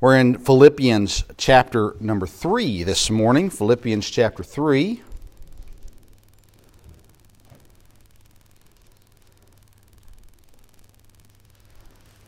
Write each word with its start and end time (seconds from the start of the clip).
We're 0.00 0.16
in 0.16 0.38
Philippians 0.38 1.24
chapter 1.36 1.94
number 2.00 2.26
3 2.26 2.84
this 2.84 3.10
morning. 3.10 3.50
Philippians 3.50 4.08
chapter 4.08 4.42
3. 4.42 5.02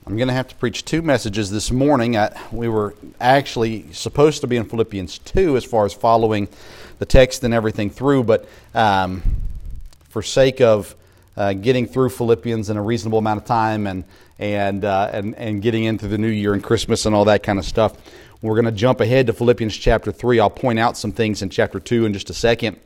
I'm 0.07 0.19
going 0.19 0.29
to 0.29 0.35
have 0.35 0.49
to 0.49 0.55
preach 0.57 0.85
two 0.85 1.01
messages 1.01 1.51
this 1.51 1.71
morning. 1.71 2.15
I, 2.15 2.39
we 2.53 2.69
were 2.69 2.95
actually 3.19 3.91
supposed 3.95 4.43
to 4.43 4.47
be 4.47 4.59
in 4.59 4.67
Philippians 4.67 5.21
2 5.21 5.57
as 5.57 5.65
far 5.65 5.87
as 5.87 5.95
following 5.95 6.49
the 6.99 7.07
text 7.07 7.43
and 7.43 7.55
everything 7.55 7.89
through, 7.89 8.25
but 8.25 8.47
um, 8.75 9.23
for 10.11 10.23
sake 10.23 10.61
of 10.61 10.95
uh, 11.39 11.55
getting 11.55 11.87
through 11.87 12.11
Philippians 12.11 12.69
in 12.69 12.77
a 12.77 12.83
reasonable 12.83 13.19
amount 13.19 13.41
of 13.41 13.47
time 13.47 13.87
and 13.87 14.05
and, 14.43 14.85
uh, 14.85 15.09
and, 15.13 15.37
and 15.37 15.63
getting 15.63 15.85
into 15.85 16.09
the 16.09 16.19
new 16.19 16.29
year 16.29 16.53
and 16.53 16.65
Christmas 16.65 17.07
and 17.07 17.15
all 17.15 17.25
that 17.27 17.45
kind 17.45 17.61
of 17.61 17.65
stuff. 17.65 17.97
We're 18.43 18.55
going 18.55 18.65
to 18.65 18.73
jump 18.73 19.01
ahead 19.01 19.29
to 19.29 19.33
Philippians 19.33 19.77
chapter 19.77 20.11
3. 20.11 20.41
I'll 20.41 20.51
point 20.51 20.81
out 20.81 20.97
some 20.97 21.13
things 21.13 21.43
in 21.43 21.49
chapter 21.49 21.79
2 21.79 22.07
in 22.07 22.13
just 22.13 22.29
a 22.29 22.35
second. 22.35 22.81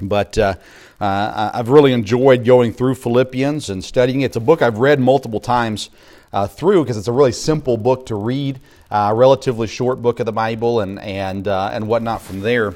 But 0.00 0.38
uh, 0.38 0.54
uh, 1.00 1.50
I've 1.52 1.68
really 1.68 1.92
enjoyed 1.92 2.44
going 2.44 2.72
through 2.72 2.94
Philippians 2.94 3.70
and 3.70 3.82
studying 3.82 4.20
it. 4.20 4.26
It's 4.26 4.36
a 4.36 4.40
book 4.40 4.62
I've 4.62 4.78
read 4.78 5.00
multiple 5.00 5.40
times 5.40 5.90
uh, 6.32 6.46
through 6.46 6.84
because 6.84 6.96
it's 6.96 7.08
a 7.08 7.12
really 7.12 7.32
simple 7.32 7.76
book 7.76 8.06
to 8.06 8.14
read, 8.14 8.60
uh, 8.88 9.12
relatively 9.16 9.66
short 9.66 10.00
book 10.00 10.20
of 10.20 10.26
the 10.26 10.32
Bible, 10.32 10.78
and, 10.78 11.00
and, 11.00 11.48
uh, 11.48 11.70
and 11.72 11.88
whatnot 11.88 12.22
from 12.22 12.38
there. 12.38 12.72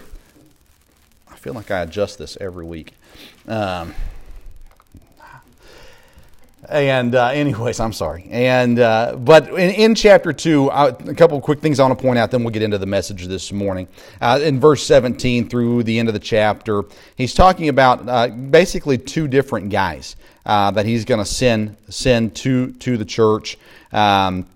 I 1.31 1.37
feel 1.37 1.53
like 1.53 1.71
I 1.71 1.83
adjust 1.83 2.19
this 2.19 2.37
every 2.41 2.65
week. 2.65 2.95
Um, 3.47 3.95
and 6.71 7.15
uh, 7.15 7.29
anyways, 7.29 7.81
I'm 7.81 7.93
sorry. 7.93 8.27
And 8.31 8.79
uh, 8.79 9.17
but 9.17 9.49
in, 9.49 9.71
in, 9.71 9.95
chapter 9.95 10.33
two, 10.33 10.71
I, 10.71 10.89
a 10.89 11.15
couple 11.15 11.41
quick 11.41 11.61
things 11.61 11.81
I 11.81 11.87
want 11.87 11.99
to 11.99 12.03
point 12.03 12.19
out. 12.19 12.31
Then 12.31 12.45
we'll 12.45 12.53
get 12.53 12.63
into 12.63 12.79
the 12.79 12.87
message 12.87 13.27
this 13.27 13.53
morning. 13.53 13.89
Uh, 14.21 14.41
in 14.43 14.61
verse 14.61 14.85
17 14.87 15.49
through 15.49 15.85
the 15.85 15.99
end 15.99 16.09
of 16.09 16.15
the 16.15 16.21
chapter, 16.21 16.85
he's 17.17 17.35
talking 17.35 17.69
about 17.69 18.09
uh, 18.09 18.29
basically 18.29 18.99
two 18.99 19.29
different 19.29 19.71
guys 19.71 20.17
uh, 20.45 20.71
that 20.73 20.85
he's 20.87 21.05
going 21.05 21.21
to 21.21 21.25
send 21.25 21.77
send 21.89 22.35
to 22.37 22.73
to 22.73 22.97
the 22.97 23.05
church. 23.05 23.59
Um, 23.93 24.47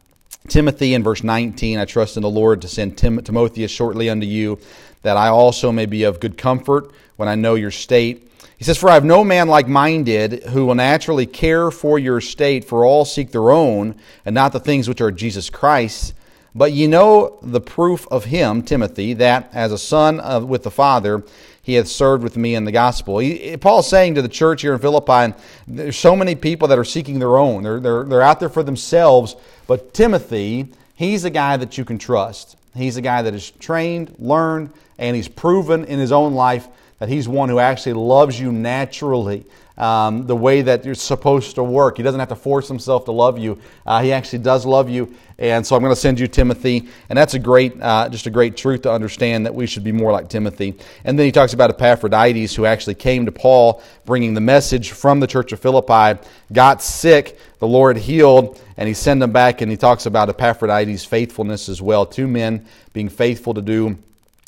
Timothy 0.48 0.94
in 0.94 1.04
verse 1.04 1.22
19, 1.22 1.78
I 1.78 1.84
trust 1.84 2.16
in 2.16 2.22
the 2.22 2.30
Lord 2.30 2.62
to 2.62 2.68
send 2.68 2.98
Tim- 2.98 3.22
Timotheus 3.22 3.70
shortly 3.70 4.10
unto 4.10 4.26
you, 4.26 4.58
that 5.02 5.16
I 5.16 5.28
also 5.28 5.70
may 5.70 5.86
be 5.86 6.02
of 6.02 6.18
good 6.18 6.36
comfort 6.36 6.90
when 7.16 7.28
I 7.28 7.36
know 7.36 7.54
your 7.54 7.70
state 7.70 8.28
he 8.62 8.64
says, 8.64 8.78
For 8.78 8.90
I 8.90 8.94
have 8.94 9.04
no 9.04 9.24
man 9.24 9.48
like 9.48 9.66
minded 9.66 10.44
who 10.44 10.66
will 10.66 10.76
naturally 10.76 11.26
care 11.26 11.72
for 11.72 11.98
your 11.98 12.20
state, 12.20 12.64
for 12.64 12.84
all 12.84 13.04
seek 13.04 13.32
their 13.32 13.50
own, 13.50 13.96
and 14.24 14.36
not 14.36 14.52
the 14.52 14.60
things 14.60 14.88
which 14.88 15.00
are 15.00 15.10
Jesus 15.10 15.50
Christ. 15.50 16.14
But 16.54 16.70
ye 16.70 16.86
know 16.86 17.40
the 17.42 17.60
proof 17.60 18.06
of 18.08 18.26
him, 18.26 18.62
Timothy, 18.62 19.14
that 19.14 19.50
as 19.52 19.72
a 19.72 19.78
son 19.78 20.20
of, 20.20 20.44
with 20.44 20.62
the 20.62 20.70
Father, 20.70 21.24
he 21.60 21.74
hath 21.74 21.88
served 21.88 22.22
with 22.22 22.36
me 22.36 22.54
in 22.54 22.64
the 22.64 22.70
gospel. 22.70 23.18
He, 23.18 23.56
Paul's 23.56 23.88
saying 23.88 24.14
to 24.14 24.22
the 24.22 24.28
church 24.28 24.62
here 24.62 24.74
in 24.74 24.78
Philippi, 24.78 25.34
there's 25.66 25.96
so 25.96 26.14
many 26.14 26.36
people 26.36 26.68
that 26.68 26.78
are 26.78 26.84
seeking 26.84 27.18
their 27.18 27.38
own. 27.38 27.64
They're, 27.64 27.80
they're, 27.80 28.04
they're 28.04 28.22
out 28.22 28.38
there 28.38 28.48
for 28.48 28.62
themselves. 28.62 29.34
But 29.66 29.92
Timothy, 29.92 30.68
he's 30.94 31.24
a 31.24 31.30
guy 31.30 31.56
that 31.56 31.78
you 31.78 31.84
can 31.84 31.98
trust. 31.98 32.56
He's 32.76 32.96
a 32.96 33.02
guy 33.02 33.22
that 33.22 33.34
is 33.34 33.50
trained, 33.50 34.14
learned, 34.20 34.70
and 34.98 35.16
he's 35.16 35.26
proven 35.26 35.84
in 35.86 35.98
his 35.98 36.12
own 36.12 36.34
life 36.34 36.68
that 37.02 37.08
He's 37.08 37.26
one 37.26 37.48
who 37.48 37.58
actually 37.58 37.94
loves 37.94 38.38
you 38.38 38.52
naturally. 38.52 39.44
Um, 39.76 40.26
the 40.28 40.36
way 40.36 40.62
that 40.62 40.84
you're 40.84 40.94
supposed 40.94 41.56
to 41.56 41.64
work. 41.64 41.96
He 41.96 42.04
doesn't 42.04 42.20
have 42.20 42.28
to 42.28 42.36
force 42.36 42.68
himself 42.68 43.06
to 43.06 43.12
love 43.12 43.38
you. 43.38 43.58
Uh, 43.84 44.02
he 44.02 44.12
actually 44.12 44.40
does 44.40 44.64
love 44.64 44.88
you, 44.88 45.12
and 45.38 45.66
so 45.66 45.74
I'm 45.74 45.82
going 45.82 45.94
to 45.94 46.00
send 46.00 46.20
you 46.20 46.28
Timothy, 46.28 46.88
and 47.08 47.18
that's 47.18 47.32
a 47.32 47.38
great, 47.38 47.80
uh, 47.80 48.08
just 48.10 48.26
a 48.26 48.30
great 48.30 48.56
truth 48.56 48.82
to 48.82 48.92
understand 48.92 49.46
that 49.46 49.54
we 49.54 49.66
should 49.66 49.82
be 49.82 49.90
more 49.90 50.12
like 50.12 50.28
Timothy. 50.28 50.78
And 51.04 51.18
then 51.18 51.24
he 51.24 51.32
talks 51.32 51.54
about 51.54 51.70
Epaphroditus, 51.70 52.54
who 52.54 52.66
actually 52.66 52.94
came 52.94 53.24
to 53.26 53.32
Paul, 53.32 53.82
bringing 54.04 54.34
the 54.34 54.42
message 54.42 54.92
from 54.92 55.18
the 55.18 55.26
church 55.26 55.52
of 55.52 55.58
Philippi, 55.58 56.20
got 56.52 56.82
sick, 56.82 57.38
the 57.58 57.66
Lord 57.66 57.96
healed, 57.96 58.62
and 58.76 58.86
he 58.86 58.94
sent 58.94 59.22
him 59.22 59.32
back, 59.32 59.62
and 59.62 59.70
he 59.70 59.78
talks 59.78 60.04
about 60.04 60.28
Epaphroditus' 60.28 61.04
faithfulness 61.04 61.70
as 61.70 61.80
well. 61.80 62.04
Two 62.04 62.28
men 62.28 62.66
being 62.92 63.08
faithful 63.08 63.54
to 63.54 63.62
do 63.62 63.98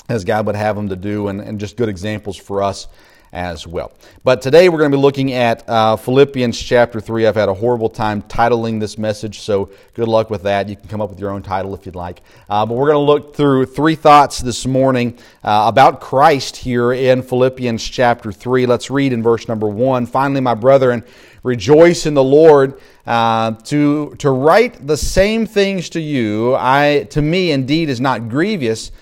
as 0.09 0.25
God 0.25 0.47
would 0.47 0.57
have 0.57 0.77
them 0.77 0.89
to 0.91 0.97
do, 0.97 1.29
and, 1.29 1.41
and 1.41 1.59
just 1.59 1.77
good 1.77 1.89
examples 1.89 2.37
for 2.37 2.63
us 2.63 2.89
as 3.35 3.67
well. 3.67 3.93
But 4.23 4.41
today 4.41 4.69
we're 4.69 4.79
going 4.79 4.93
to 4.93 4.97
be 4.97 5.03
looking 5.03 5.33
at 5.33 5.69
uh, 5.69 5.97
Philippians 5.97 6.57
chapter 6.59 7.01
3. 7.01 7.27
I've 7.27 7.35
had 7.35 7.49
a 7.49 7.55
horrible 7.55 7.89
time 7.89 8.23
titling 8.23 8.79
this 8.79 8.97
message, 8.97 9.41
so 9.41 9.71
good 9.95 10.07
luck 10.07 10.31
with 10.31 10.45
that. 10.45 10.69
You 10.69 10.77
can 10.77 10.89
come 10.89 11.01
up 11.01 11.11
with 11.11 11.19
your 11.19 11.31
own 11.31 11.43
title 11.43 11.75
if 11.75 11.85
you'd 11.85 11.97
like. 11.97 12.23
Uh, 12.49 12.65
but 12.65 12.75
we're 12.75 12.93
going 12.93 13.05
to 13.05 13.13
look 13.13 13.35
through 13.35 13.67
three 13.67 13.97
thoughts 13.97 14.39
this 14.39 14.67
morning 14.67 15.19
uh, 15.43 15.65
about 15.67 16.01
Christ 16.01 16.57
here 16.57 16.93
in 16.93 17.23
Philippians 17.23 17.83
chapter 17.83 18.31
3. 18.31 18.67
Let's 18.67 18.89
read 18.89 19.13
in 19.13 19.21
verse 19.21 19.49
number 19.49 19.67
1. 19.67 20.07
Finally, 20.07 20.41
my 20.41 20.55
brethren, 20.55 21.03
rejoice 21.43 22.07
in 22.07 22.15
the 22.15 22.25
Lord. 22.25 22.81
Uh, 23.05 23.51
to 23.65 24.15
to 24.19 24.31
write 24.31 24.87
the 24.87 24.97
same 24.97 25.45
things 25.45 25.91
to 25.91 26.01
you, 26.01 26.55
I 26.55 27.07
to 27.11 27.21
me 27.21 27.51
indeed 27.51 27.91
is 27.91 28.01
not 28.01 28.31
grievous 28.31 28.93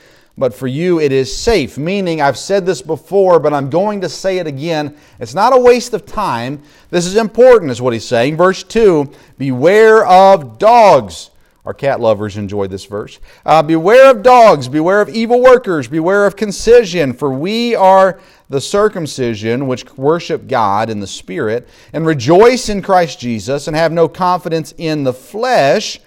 but 0.42 0.52
for 0.52 0.66
you 0.66 0.98
it 0.98 1.12
is 1.12 1.32
safe. 1.32 1.78
Meaning, 1.78 2.20
I've 2.20 2.36
said 2.36 2.66
this 2.66 2.82
before, 2.82 3.38
but 3.38 3.54
I'm 3.54 3.70
going 3.70 4.00
to 4.00 4.08
say 4.08 4.38
it 4.38 4.48
again. 4.48 4.96
It's 5.20 5.34
not 5.34 5.52
a 5.52 5.56
waste 5.56 5.94
of 5.94 6.04
time. 6.04 6.60
This 6.90 7.06
is 7.06 7.14
important, 7.14 7.70
is 7.70 7.80
what 7.80 7.92
he's 7.92 8.04
saying. 8.04 8.38
Verse 8.38 8.64
2 8.64 9.08
Beware 9.38 10.04
of 10.04 10.58
dogs. 10.58 11.30
Our 11.64 11.72
cat 11.72 12.00
lovers 12.00 12.36
enjoy 12.36 12.66
this 12.66 12.86
verse. 12.86 13.20
Uh, 13.46 13.62
beware 13.62 14.10
of 14.10 14.24
dogs, 14.24 14.66
beware 14.66 15.00
of 15.00 15.10
evil 15.10 15.40
workers, 15.40 15.86
beware 15.86 16.26
of 16.26 16.34
concision, 16.34 17.12
for 17.12 17.32
we 17.32 17.76
are 17.76 18.18
the 18.48 18.60
circumcision 18.60 19.68
which 19.68 19.96
worship 19.96 20.48
God 20.48 20.90
in 20.90 20.98
the 20.98 21.06
Spirit, 21.06 21.68
and 21.92 22.04
rejoice 22.04 22.68
in 22.68 22.82
Christ 22.82 23.20
Jesus, 23.20 23.68
and 23.68 23.76
have 23.76 23.92
no 23.92 24.08
confidence 24.08 24.74
in 24.76 25.04
the 25.04 25.14
flesh 25.14 26.00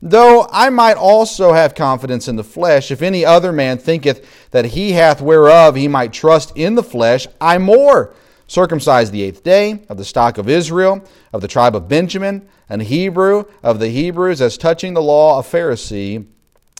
Though 0.00 0.46
I 0.52 0.70
might 0.70 0.96
also 0.96 1.52
have 1.52 1.74
confidence 1.74 2.28
in 2.28 2.36
the 2.36 2.44
flesh, 2.44 2.90
if 2.90 3.02
any 3.02 3.24
other 3.24 3.52
man 3.52 3.78
thinketh 3.78 4.48
that 4.52 4.66
he 4.66 4.92
hath 4.92 5.20
whereof 5.20 5.74
he 5.74 5.88
might 5.88 6.12
trust 6.12 6.56
in 6.56 6.76
the 6.76 6.84
flesh, 6.84 7.26
I 7.40 7.58
more. 7.58 8.14
Circumcised 8.46 9.12
the 9.12 9.22
eighth 9.22 9.42
day, 9.42 9.82
of 9.88 9.98
the 9.98 10.04
stock 10.04 10.38
of 10.38 10.48
Israel, 10.48 11.04
of 11.32 11.40
the 11.40 11.48
tribe 11.48 11.74
of 11.74 11.88
Benjamin, 11.88 12.48
an 12.68 12.80
Hebrew 12.80 13.44
of 13.62 13.80
the 13.80 13.88
Hebrews, 13.88 14.40
as 14.40 14.56
touching 14.56 14.94
the 14.94 15.02
law, 15.02 15.40
a 15.40 15.42
Pharisee, 15.42 16.24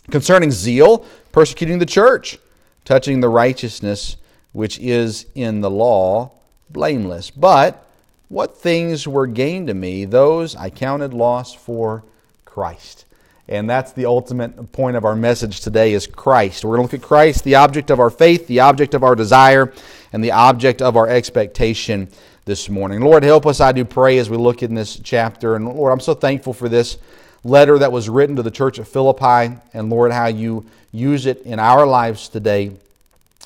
concerning 0.09 0.49
zeal, 0.49 1.05
persecuting 1.31 1.79
the 1.79 1.85
church, 1.85 2.39
touching 2.85 3.19
the 3.19 3.29
righteousness 3.29 4.15
which 4.53 4.79
is 4.79 5.25
in 5.35 5.61
the 5.61 5.69
law, 5.69 6.31
blameless. 6.69 7.29
But 7.29 7.85
what 8.29 8.57
things 8.57 9.07
were 9.07 9.27
gained 9.27 9.67
to 9.67 9.73
me, 9.73 10.05
those 10.05 10.55
I 10.55 10.69
counted 10.69 11.13
loss 11.13 11.53
for 11.53 12.03
Christ. 12.45 13.05
And 13.49 13.67
that's 13.67 13.93
the 13.93 14.05
ultimate 14.05 14.71
point 14.73 14.95
of 14.95 15.05
our 15.05 15.15
message 15.15 15.61
today 15.61 15.93
is 15.93 16.05
Christ. 16.05 16.63
We're 16.63 16.77
going 16.77 16.87
to 16.87 16.93
look 16.93 17.03
at 17.03 17.07
Christ, 17.07 17.43
the 17.43 17.55
object 17.55 17.89
of 17.89 17.99
our 17.99 18.11
faith, 18.11 18.45
the 18.45 18.59
object 18.59 18.93
of 18.93 19.03
our 19.03 19.15
desire, 19.15 19.73
and 20.13 20.23
the 20.23 20.33
object 20.33 20.83
of 20.83 20.95
our 20.95 21.07
expectation 21.07 22.09
this 22.45 22.69
morning. 22.69 23.01
Lord, 23.01 23.23
help 23.23 23.47
us, 23.47 23.59
I 23.59 23.71
do 23.71 23.85
pray, 23.85 24.19
as 24.19 24.29
we 24.29 24.37
look 24.37 24.61
in 24.61 24.75
this 24.75 24.99
chapter. 24.99 25.55
And 25.55 25.67
Lord, 25.67 25.91
I'm 25.91 25.99
so 25.99 26.13
thankful 26.13 26.53
for 26.53 26.69
this 26.69 26.99
letter 27.43 27.79
that 27.79 27.91
was 27.91 28.07
written 28.07 28.35
to 28.35 28.43
the 28.43 28.51
church 28.51 28.77
at 28.77 28.87
Philippi. 28.87 29.57
And 29.73 29.89
Lord, 29.89 30.11
how 30.11 30.27
you 30.27 30.63
use 30.91 31.25
it 31.25 31.41
in 31.41 31.57
our 31.57 31.87
lives 31.87 32.29
today. 32.29 32.73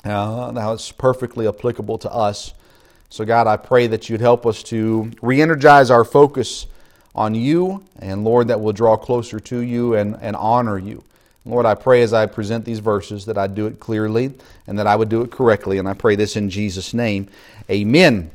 Uh, 0.04 0.52
how 0.52 0.74
it's 0.74 0.92
perfectly 0.92 1.48
applicable 1.48 1.96
to 1.96 2.12
us. 2.12 2.52
So, 3.08 3.24
God, 3.24 3.46
I 3.46 3.56
pray 3.56 3.86
that 3.86 4.10
you'd 4.10 4.20
help 4.20 4.44
us 4.44 4.62
to 4.64 5.10
re 5.22 5.40
energize 5.40 5.90
our 5.90 6.04
focus 6.04 6.66
on 7.14 7.34
you, 7.34 7.82
and 8.00 8.24
Lord, 8.24 8.48
that 8.48 8.60
will 8.60 8.72
draw 8.72 8.96
closer 8.96 9.38
to 9.40 9.58
you 9.58 9.94
and, 9.94 10.16
and 10.20 10.34
honor 10.36 10.78
you. 10.78 11.02
Lord, 11.46 11.66
I 11.66 11.74
pray 11.74 12.02
as 12.02 12.12
I 12.12 12.26
present 12.26 12.64
these 12.64 12.78
verses 12.78 13.26
that 13.26 13.36
I 13.36 13.46
do 13.46 13.66
it 13.66 13.78
clearly 13.78 14.32
and 14.66 14.78
that 14.78 14.86
I 14.86 14.96
would 14.96 15.10
do 15.10 15.22
it 15.22 15.30
correctly, 15.30 15.78
and 15.78 15.88
I 15.88 15.92
pray 15.92 16.16
this 16.16 16.36
in 16.36 16.48
Jesus' 16.48 16.94
name. 16.94 17.28
Amen. 17.70 18.30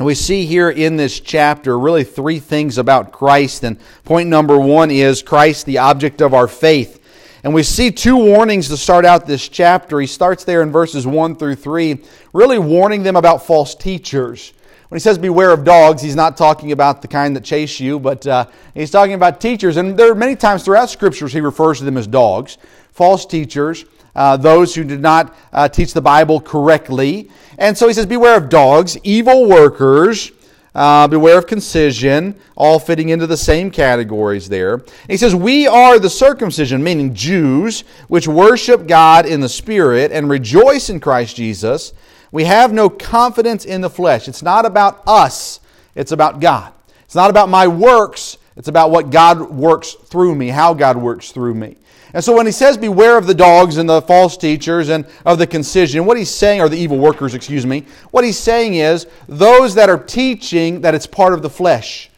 We 0.00 0.14
see 0.14 0.46
here 0.46 0.70
in 0.70 0.96
this 0.96 1.20
chapter 1.20 1.78
really 1.78 2.04
three 2.04 2.38
things 2.38 2.78
about 2.78 3.12
Christ, 3.12 3.64
and 3.64 3.78
point 4.04 4.28
number 4.28 4.58
one 4.58 4.90
is 4.90 5.22
Christ, 5.22 5.66
the 5.66 5.78
object 5.78 6.22
of 6.22 6.34
our 6.34 6.48
faith. 6.48 6.98
And 7.44 7.52
we 7.52 7.62
see 7.62 7.90
two 7.90 8.16
warnings 8.16 8.68
to 8.68 8.76
start 8.76 9.04
out 9.04 9.26
this 9.26 9.48
chapter. 9.48 10.00
He 10.00 10.06
starts 10.06 10.44
there 10.44 10.62
in 10.62 10.72
verses 10.72 11.06
1 11.06 11.36
through 11.36 11.56
3, 11.56 11.98
really 12.32 12.58
warning 12.58 13.02
them 13.02 13.16
about 13.16 13.44
false 13.44 13.74
teachers. 13.74 14.52
When 14.88 14.96
he 14.96 15.00
says 15.00 15.18
beware 15.18 15.50
of 15.50 15.64
dogs, 15.64 16.00
he's 16.00 16.16
not 16.16 16.36
talking 16.36 16.72
about 16.72 17.02
the 17.02 17.08
kind 17.08 17.36
that 17.36 17.44
chase 17.44 17.78
you, 17.78 18.00
but 18.00 18.26
uh, 18.26 18.46
he's 18.72 18.90
talking 18.90 19.12
about 19.12 19.38
teachers. 19.38 19.76
And 19.76 19.98
there 19.98 20.10
are 20.10 20.14
many 20.14 20.34
times 20.34 20.64
throughout 20.64 20.88
scriptures 20.88 21.32
he 21.32 21.42
refers 21.42 21.78
to 21.78 21.84
them 21.84 21.98
as 21.98 22.06
dogs, 22.06 22.56
false 22.92 23.26
teachers, 23.26 23.84
uh, 24.14 24.38
those 24.38 24.74
who 24.74 24.84
did 24.84 25.00
not 25.00 25.36
uh, 25.52 25.68
teach 25.68 25.92
the 25.92 26.00
Bible 26.00 26.40
correctly. 26.40 27.30
And 27.58 27.76
so 27.76 27.86
he 27.86 27.92
says, 27.92 28.06
beware 28.06 28.36
of 28.36 28.48
dogs, 28.48 28.96
evil 29.04 29.46
workers, 29.46 30.32
uh, 30.74 31.06
beware 31.08 31.38
of 31.38 31.46
concision, 31.46 32.34
all 32.56 32.78
fitting 32.78 33.10
into 33.10 33.26
the 33.26 33.36
same 33.36 33.70
categories 33.70 34.48
there. 34.48 34.74
And 34.74 34.86
he 35.08 35.16
says, 35.16 35.34
We 35.34 35.66
are 35.66 35.98
the 35.98 36.10
circumcision, 36.10 36.84
meaning 36.84 37.14
Jews, 37.14 37.82
which 38.06 38.28
worship 38.28 38.86
God 38.86 39.26
in 39.26 39.40
the 39.40 39.48
Spirit 39.48 40.12
and 40.12 40.30
rejoice 40.30 40.88
in 40.88 41.00
Christ 41.00 41.36
Jesus. 41.36 41.92
We 42.30 42.44
have 42.44 42.72
no 42.72 42.90
confidence 42.90 43.64
in 43.64 43.80
the 43.80 43.90
flesh. 43.90 44.28
It's 44.28 44.42
not 44.42 44.66
about 44.66 45.02
us, 45.06 45.60
it's 45.94 46.12
about 46.12 46.40
God. 46.40 46.72
It's 47.04 47.14
not 47.14 47.30
about 47.30 47.48
my 47.48 47.66
works, 47.66 48.36
it's 48.56 48.68
about 48.68 48.90
what 48.90 49.10
God 49.10 49.50
works 49.50 49.92
through 49.94 50.34
me, 50.34 50.48
how 50.48 50.74
God 50.74 50.96
works 50.96 51.32
through 51.32 51.54
me. 51.54 51.76
And 52.14 52.24
so 52.24 52.34
when 52.34 52.46
he 52.46 52.52
says, 52.52 52.76
Beware 52.76 53.18
of 53.18 53.26
the 53.26 53.34
dogs 53.34 53.76
and 53.76 53.88
the 53.88 54.02
false 54.02 54.36
teachers 54.36 54.88
and 54.88 55.06
of 55.26 55.38
the 55.38 55.46
concision, 55.46 56.04
what 56.06 56.16
he's 56.16 56.30
saying, 56.30 56.60
or 56.60 56.68
the 56.68 56.76
evil 56.76 56.98
workers, 56.98 57.34
excuse 57.34 57.66
me, 57.66 57.84
what 58.10 58.24
he's 58.24 58.38
saying 58.38 58.74
is 58.74 59.06
those 59.28 59.74
that 59.74 59.90
are 59.90 59.98
teaching 59.98 60.80
that 60.80 60.94
it's 60.94 61.06
part 61.06 61.34
of 61.34 61.42
the 61.42 61.50
flesh, 61.50 62.10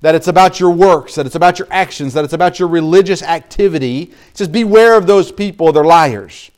that 0.00 0.14
it's 0.14 0.28
about 0.28 0.60
your 0.60 0.70
works, 0.70 1.16
that 1.16 1.26
it's 1.26 1.34
about 1.34 1.58
your 1.58 1.68
actions, 1.70 2.14
that 2.14 2.24
it's 2.24 2.32
about 2.32 2.58
your 2.58 2.68
religious 2.68 3.22
activity. 3.22 4.06
He 4.06 4.14
says, 4.34 4.48
Beware 4.48 4.96
of 4.96 5.06
those 5.06 5.32
people, 5.32 5.72
they're 5.72 5.84
liars. 5.84 6.50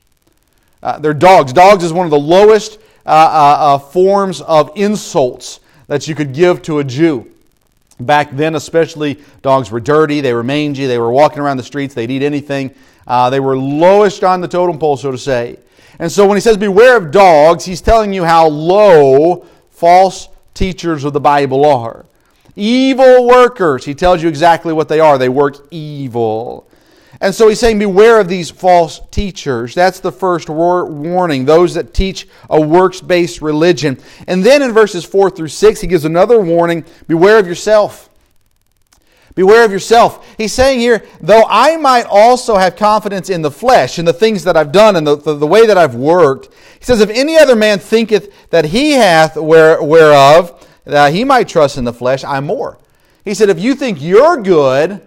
Uh, 0.82 0.99
they're 0.99 1.14
dogs. 1.14 1.52
Dogs 1.52 1.82
is 1.82 1.92
one 1.92 2.06
of 2.06 2.10
the 2.10 2.19
lowest 2.19 2.78
uh, 3.06 3.10
uh, 3.10 3.56
uh 3.74 3.78
forms 3.78 4.40
of 4.40 4.72
insults 4.74 5.60
that 5.86 6.08
you 6.08 6.14
could 6.14 6.34
give 6.34 6.62
to 6.62 6.80
a 6.80 6.84
Jew. 6.84 7.30
Back 7.98 8.30
then, 8.32 8.54
especially, 8.54 9.18
dogs 9.40 9.70
were 9.70 9.80
dirty, 9.80 10.20
they 10.20 10.34
were 10.34 10.42
mangy, 10.42 10.86
they 10.86 10.98
were 10.98 11.10
walking 11.10 11.38
around 11.38 11.56
the 11.56 11.62
streets, 11.62 11.94
they'd 11.94 12.10
eat 12.10 12.22
anything. 12.22 12.74
Uh, 13.06 13.30
they 13.30 13.40
were 13.40 13.56
lowest 13.56 14.24
on 14.24 14.40
the 14.40 14.48
totem 14.48 14.78
pole, 14.78 14.96
so 14.96 15.10
to 15.10 15.18
say. 15.18 15.58
And 15.98 16.10
so 16.10 16.26
when 16.26 16.36
he 16.36 16.40
says, 16.40 16.56
Beware 16.56 16.96
of 16.96 17.10
dogs, 17.10 17.64
he's 17.64 17.80
telling 17.80 18.12
you 18.12 18.24
how 18.24 18.48
low 18.48 19.46
false 19.70 20.28
teachers 20.52 21.04
of 21.04 21.12
the 21.12 21.20
Bible 21.20 21.64
are. 21.64 22.04
Evil 22.54 23.26
workers, 23.26 23.84
he 23.84 23.94
tells 23.94 24.22
you 24.22 24.28
exactly 24.28 24.72
what 24.72 24.88
they 24.88 25.00
are. 25.00 25.18
They 25.18 25.28
work 25.28 25.66
evil. 25.70 26.66
And 27.20 27.34
so 27.34 27.48
he's 27.48 27.60
saying, 27.60 27.78
Beware 27.78 28.20
of 28.20 28.28
these 28.28 28.50
false 28.50 29.00
teachers. 29.10 29.74
That's 29.74 30.00
the 30.00 30.12
first 30.12 30.48
warning, 30.48 31.44
those 31.44 31.74
that 31.74 31.94
teach 31.94 32.28
a 32.50 32.60
works 32.60 33.00
based 33.00 33.40
religion. 33.40 33.98
And 34.26 34.44
then 34.44 34.62
in 34.62 34.72
verses 34.72 35.04
4 35.04 35.30
through 35.30 35.48
6, 35.48 35.80
he 35.80 35.86
gives 35.86 36.04
another 36.04 36.40
warning 36.40 36.84
Beware 37.06 37.38
of 37.38 37.46
yourself. 37.46 38.10
Beware 39.36 39.66
of 39.66 39.70
yourself. 39.70 40.26
He's 40.38 40.54
saying 40.54 40.80
here, 40.80 41.04
though 41.20 41.44
I 41.46 41.76
might 41.76 42.06
also 42.08 42.56
have 42.56 42.74
confidence 42.74 43.28
in 43.28 43.42
the 43.42 43.50
flesh, 43.50 43.98
in 43.98 44.06
the 44.06 44.14
things 44.14 44.44
that 44.44 44.56
I've 44.56 44.72
done, 44.72 44.96
and 44.96 45.06
the, 45.06 45.16
the, 45.16 45.34
the 45.34 45.46
way 45.46 45.66
that 45.66 45.76
I've 45.76 45.94
worked, 45.94 46.48
he 46.78 46.84
says, 46.84 47.00
If 47.00 47.10
any 47.10 47.36
other 47.36 47.54
man 47.54 47.78
thinketh 47.78 48.50
that 48.50 48.64
he 48.64 48.92
hath 48.92 49.36
where, 49.36 49.82
whereof 49.82 50.66
that 50.84 51.12
he 51.12 51.22
might 51.22 51.48
trust 51.48 51.76
in 51.76 51.84
the 51.84 51.92
flesh, 51.92 52.24
I'm 52.24 52.46
more. 52.46 52.78
He 53.26 53.34
said, 53.34 53.50
If 53.50 53.60
you 53.60 53.74
think 53.74 54.00
you're 54.00 54.42
good, 54.42 55.02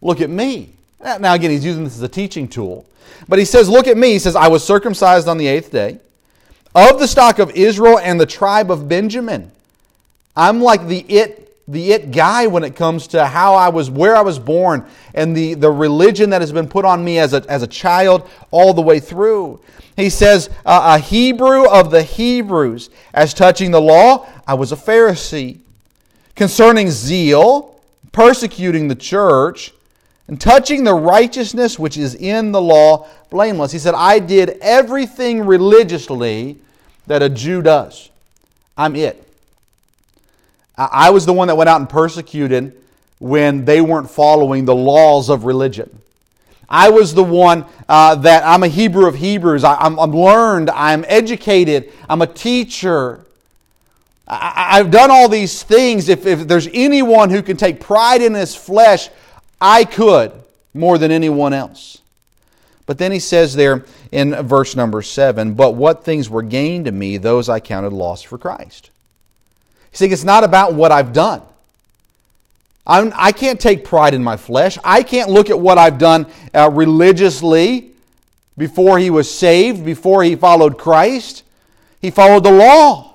look 0.00 0.20
at 0.20 0.30
me. 0.30 0.72
Now, 1.02 1.34
again, 1.34 1.50
he's 1.50 1.64
using 1.64 1.84
this 1.84 1.96
as 1.96 2.02
a 2.02 2.08
teaching 2.08 2.46
tool. 2.46 2.86
But 3.28 3.38
he 3.38 3.44
says, 3.44 3.68
Look 3.68 3.86
at 3.86 3.96
me. 3.96 4.12
He 4.12 4.18
says, 4.18 4.36
I 4.36 4.48
was 4.48 4.64
circumcised 4.64 5.28
on 5.28 5.38
the 5.38 5.46
eighth 5.46 5.70
day, 5.70 5.98
of 6.74 6.98
the 6.98 7.08
stock 7.08 7.38
of 7.38 7.50
Israel 7.52 7.98
and 7.98 8.20
the 8.20 8.26
tribe 8.26 8.70
of 8.70 8.88
Benjamin. 8.88 9.50
I'm 10.36 10.60
like 10.60 10.86
the 10.86 11.00
it 11.08 11.40
the 11.68 11.92
it 11.92 12.10
guy 12.10 12.46
when 12.46 12.64
it 12.64 12.74
comes 12.74 13.06
to 13.08 13.26
how 13.26 13.54
I 13.54 13.68
was, 13.68 13.90
where 13.90 14.16
I 14.16 14.22
was 14.22 14.38
born, 14.38 14.84
and 15.14 15.36
the, 15.36 15.54
the 15.54 15.70
religion 15.70 16.30
that 16.30 16.40
has 16.40 16.52
been 16.52 16.68
put 16.68 16.84
on 16.84 17.04
me 17.04 17.18
as 17.18 17.32
a, 17.32 17.44
as 17.48 17.62
a 17.62 17.66
child 17.66 18.28
all 18.50 18.74
the 18.74 18.82
way 18.82 18.98
through. 18.98 19.60
He 19.96 20.10
says, 20.10 20.50
uh, 20.66 20.96
A 20.96 20.98
Hebrew 20.98 21.68
of 21.68 21.90
the 21.90 22.02
Hebrews. 22.02 22.90
As 23.14 23.34
touching 23.34 23.70
the 23.70 23.80
law, 23.80 24.28
I 24.46 24.54
was 24.54 24.72
a 24.72 24.76
Pharisee. 24.76 25.58
Concerning 26.34 26.90
zeal, 26.90 27.80
persecuting 28.10 28.88
the 28.88 28.94
church, 28.94 29.72
and 30.30 30.40
touching 30.40 30.84
the 30.84 30.94
righteousness 30.94 31.76
which 31.76 31.96
is 31.96 32.14
in 32.14 32.52
the 32.52 32.62
law, 32.62 33.08
blameless. 33.30 33.72
He 33.72 33.80
said, 33.80 33.94
I 33.96 34.20
did 34.20 34.50
everything 34.60 35.44
religiously 35.44 36.56
that 37.08 37.20
a 37.20 37.28
Jew 37.28 37.62
does. 37.62 38.10
I'm 38.78 38.94
it. 38.94 39.26
I 40.78 41.10
was 41.10 41.26
the 41.26 41.32
one 41.32 41.48
that 41.48 41.56
went 41.56 41.68
out 41.68 41.80
and 41.80 41.90
persecuted 41.90 42.80
when 43.18 43.64
they 43.64 43.80
weren't 43.80 44.08
following 44.08 44.66
the 44.66 44.74
laws 44.74 45.30
of 45.30 45.46
religion. 45.46 46.00
I 46.68 46.90
was 46.90 47.12
the 47.12 47.24
one 47.24 47.66
uh, 47.88 48.14
that 48.14 48.44
I'm 48.46 48.62
a 48.62 48.68
Hebrew 48.68 49.08
of 49.08 49.16
Hebrews. 49.16 49.64
I, 49.64 49.84
am 49.84 49.96
learned. 49.96 50.70
I'm 50.70 51.04
educated. 51.08 51.92
I'm 52.08 52.22
a 52.22 52.28
teacher. 52.28 53.26
I, 54.28 54.76
have 54.76 54.92
done 54.92 55.10
all 55.10 55.28
these 55.28 55.64
things. 55.64 56.08
If, 56.08 56.24
if 56.24 56.46
there's 56.46 56.68
anyone 56.72 57.30
who 57.30 57.42
can 57.42 57.56
take 57.56 57.80
pride 57.80 58.22
in 58.22 58.34
his 58.34 58.54
flesh, 58.54 59.08
I 59.60 59.84
could 59.84 60.32
more 60.74 60.98
than 60.98 61.10
anyone 61.10 61.52
else. 61.52 61.98
But 62.86 62.98
then 62.98 63.12
he 63.12 63.20
says 63.20 63.54
there 63.54 63.84
in 64.10 64.34
verse 64.46 64.74
number 64.74 65.02
seven, 65.02 65.54
but 65.54 65.76
what 65.76 66.04
things 66.04 66.28
were 66.28 66.42
gained 66.42 66.86
to 66.86 66.92
me, 66.92 67.18
those 67.18 67.48
I 67.48 67.60
counted 67.60 67.92
loss 67.92 68.22
for 68.22 68.38
Christ. 68.38 68.90
Saying 69.92 70.12
it's 70.12 70.24
not 70.24 70.44
about 70.44 70.74
what 70.74 70.92
I've 70.92 71.12
done. 71.12 71.42
I'm, 72.86 73.12
I 73.14 73.32
can 73.32 73.50
not 73.50 73.60
take 73.60 73.84
pride 73.84 74.14
in 74.14 74.24
my 74.24 74.36
flesh. 74.36 74.78
I 74.82 75.02
can't 75.02 75.30
look 75.30 75.50
at 75.50 75.60
what 75.60 75.78
I've 75.78 75.98
done 75.98 76.26
uh, 76.54 76.70
religiously 76.72 77.90
before 78.58 78.98
he 78.98 79.10
was 79.10 79.32
saved, 79.32 79.84
before 79.84 80.24
he 80.24 80.34
followed 80.34 80.76
Christ. 80.76 81.44
He 82.00 82.10
followed 82.10 82.42
the 82.42 82.50
law. 82.50 83.14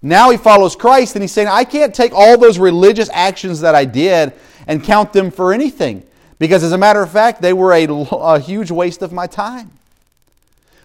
Now 0.00 0.30
he 0.30 0.36
follows 0.36 0.76
Christ, 0.76 1.14
and 1.14 1.22
he's 1.22 1.32
saying, 1.32 1.48
I 1.48 1.64
can't 1.64 1.94
take 1.94 2.12
all 2.14 2.38
those 2.38 2.58
religious 2.58 3.08
actions 3.12 3.60
that 3.60 3.74
I 3.74 3.84
did 3.84 4.32
and 4.66 4.82
count 4.82 5.12
them 5.12 5.30
for 5.30 5.52
anything. 5.52 6.02
Because, 6.38 6.64
as 6.64 6.72
a 6.72 6.78
matter 6.78 7.02
of 7.02 7.10
fact, 7.10 7.40
they 7.40 7.52
were 7.52 7.72
a, 7.72 7.86
a 7.86 8.38
huge 8.40 8.70
waste 8.70 9.02
of 9.02 9.12
my 9.12 9.26
time. 9.26 9.70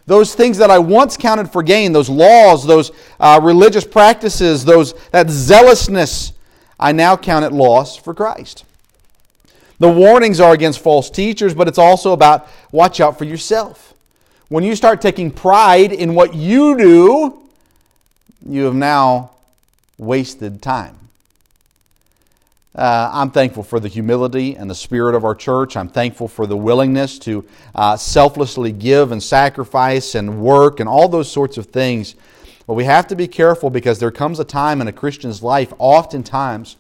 Those 0.06 0.34
things 0.34 0.58
that 0.58 0.72
I 0.72 0.80
once 0.80 1.18
counted 1.18 1.52
for 1.52 1.62
gain, 1.62 1.92
those 1.92 2.10
laws, 2.10 2.66
those 2.66 2.92
uh, 3.20 3.40
religious 3.44 3.86
practices, 3.86 4.66
those, 4.66 4.94
that 5.12 5.30
zealousness, 5.30 6.34
I 6.80 6.94
now 6.94 7.16
count 7.16 7.46
it 7.46 7.52
loss 7.52 7.96
for 7.96 8.14
Christ. 8.14 8.66
The 9.80 9.90
warnings 9.90 10.40
are 10.40 10.54
against 10.54 10.80
false 10.80 11.10
teachers, 11.10 11.54
but 11.54 11.68
it's 11.68 11.78
also 11.78 12.14
about 12.14 12.48
watch 12.72 13.00
out 13.00 13.18
for 13.18 13.26
yourself. 13.26 13.94
When 14.50 14.64
you 14.64 14.76
start 14.76 15.00
taking 15.00 15.32
pride 15.32 15.94
in 15.94 16.16
what 16.16 16.34
you 16.34 16.78
do, 16.78 17.40
you 18.48 18.66
have 18.66 18.76
now 18.76 19.32
wasted 19.98 20.62
time. 20.62 21.09
Uh, 22.76 23.10
I'm 23.12 23.32
thankful 23.32 23.64
for 23.64 23.80
the 23.80 23.88
humility 23.88 24.56
and 24.56 24.70
the 24.70 24.76
spirit 24.76 25.16
of 25.16 25.26
our 25.26 25.34
church. 25.34 25.76
I'm 25.76 25.90
thankful 25.90 26.28
for 26.28 26.46
the 26.46 26.56
willingness 26.56 27.18
to 27.20 27.44
uh, 27.74 27.98
selflessly 27.98 28.72
give 28.72 29.12
and 29.12 29.22
sacrifice 29.22 30.14
and 30.14 30.40
work 30.40 30.80
and 30.80 30.88
all 30.88 31.10
those 31.10 31.32
sorts 31.32 31.58
of 31.58 31.68
things. 31.68 32.14
But 32.68 32.76
we 32.76 32.84
have 32.84 33.08
to 33.08 33.16
be 33.16 33.28
careful 33.28 33.72
because 33.72 33.98
there 33.98 34.12
comes 34.12 34.40
a 34.40 34.44
time 34.44 34.82
in 34.82 34.88
a 34.88 34.94
Christian's 34.94 35.42
life, 35.42 35.74
oftentimes, 35.80 36.76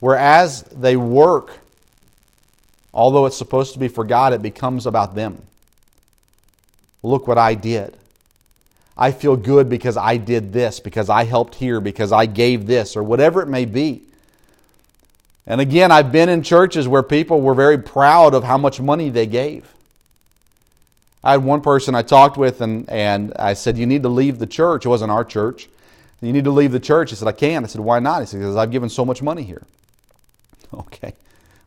where 0.00 0.16
as 0.16 0.62
they 0.62 0.96
work, 0.96 1.60
although 2.92 3.26
it's 3.26 3.36
supposed 3.36 3.74
to 3.74 3.78
be 3.78 3.86
for 3.86 4.04
God, 4.04 4.32
it 4.32 4.42
becomes 4.42 4.86
about 4.86 5.14
them. 5.14 5.40
Look 7.04 7.28
what 7.28 7.38
I 7.38 7.54
did. 7.54 7.96
I 8.96 9.12
feel 9.12 9.36
good 9.36 9.68
because 9.68 9.96
I 9.96 10.16
did 10.16 10.52
this, 10.52 10.80
because 10.80 11.08
I 11.08 11.22
helped 11.22 11.54
here, 11.54 11.80
because 11.80 12.10
I 12.10 12.26
gave 12.26 12.66
this, 12.66 12.96
or 12.96 13.04
whatever 13.04 13.40
it 13.40 13.46
may 13.46 13.64
be. 13.64 14.02
And 15.48 15.62
again, 15.62 15.90
I've 15.90 16.12
been 16.12 16.28
in 16.28 16.42
churches 16.42 16.86
where 16.86 17.02
people 17.02 17.40
were 17.40 17.54
very 17.54 17.78
proud 17.78 18.34
of 18.34 18.44
how 18.44 18.58
much 18.58 18.80
money 18.80 19.08
they 19.08 19.26
gave. 19.26 19.66
I 21.24 21.32
had 21.32 21.42
one 21.42 21.62
person 21.62 21.94
I 21.94 22.02
talked 22.02 22.36
with, 22.36 22.60
and, 22.60 22.88
and 22.90 23.32
I 23.34 23.54
said, 23.54 23.78
You 23.78 23.86
need 23.86 24.02
to 24.02 24.10
leave 24.10 24.38
the 24.38 24.46
church. 24.46 24.84
It 24.84 24.90
wasn't 24.90 25.10
our 25.10 25.24
church. 25.24 25.66
You 26.20 26.32
need 26.34 26.44
to 26.44 26.50
leave 26.50 26.70
the 26.70 26.80
church. 26.80 27.10
He 27.10 27.16
said, 27.16 27.28
I 27.28 27.32
can't. 27.32 27.64
I 27.64 27.68
said, 27.68 27.80
Why 27.80 27.98
not? 27.98 28.20
He 28.20 28.26
said, 28.26 28.40
Because 28.40 28.56
I've 28.56 28.70
given 28.70 28.90
so 28.90 29.04
much 29.04 29.22
money 29.22 29.42
here. 29.42 29.62
Okay. 30.74 31.14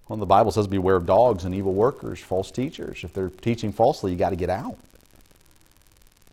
Well, 0.08 0.20
the 0.20 0.28
Bible 0.28 0.52
says, 0.52 0.68
Beware 0.68 0.96
of 0.96 1.08
dogs 1.08 1.44
and 1.44 1.56
evil 1.56 1.74
workers, 1.74 2.20
false 2.20 2.52
teachers. 2.52 3.04
If 3.04 3.14
they're 3.14 3.30
teaching 3.30 3.72
falsely, 3.72 4.12
you 4.12 4.18
got 4.18 4.30
to 4.30 4.36
get 4.36 4.52
out. 4.52 4.78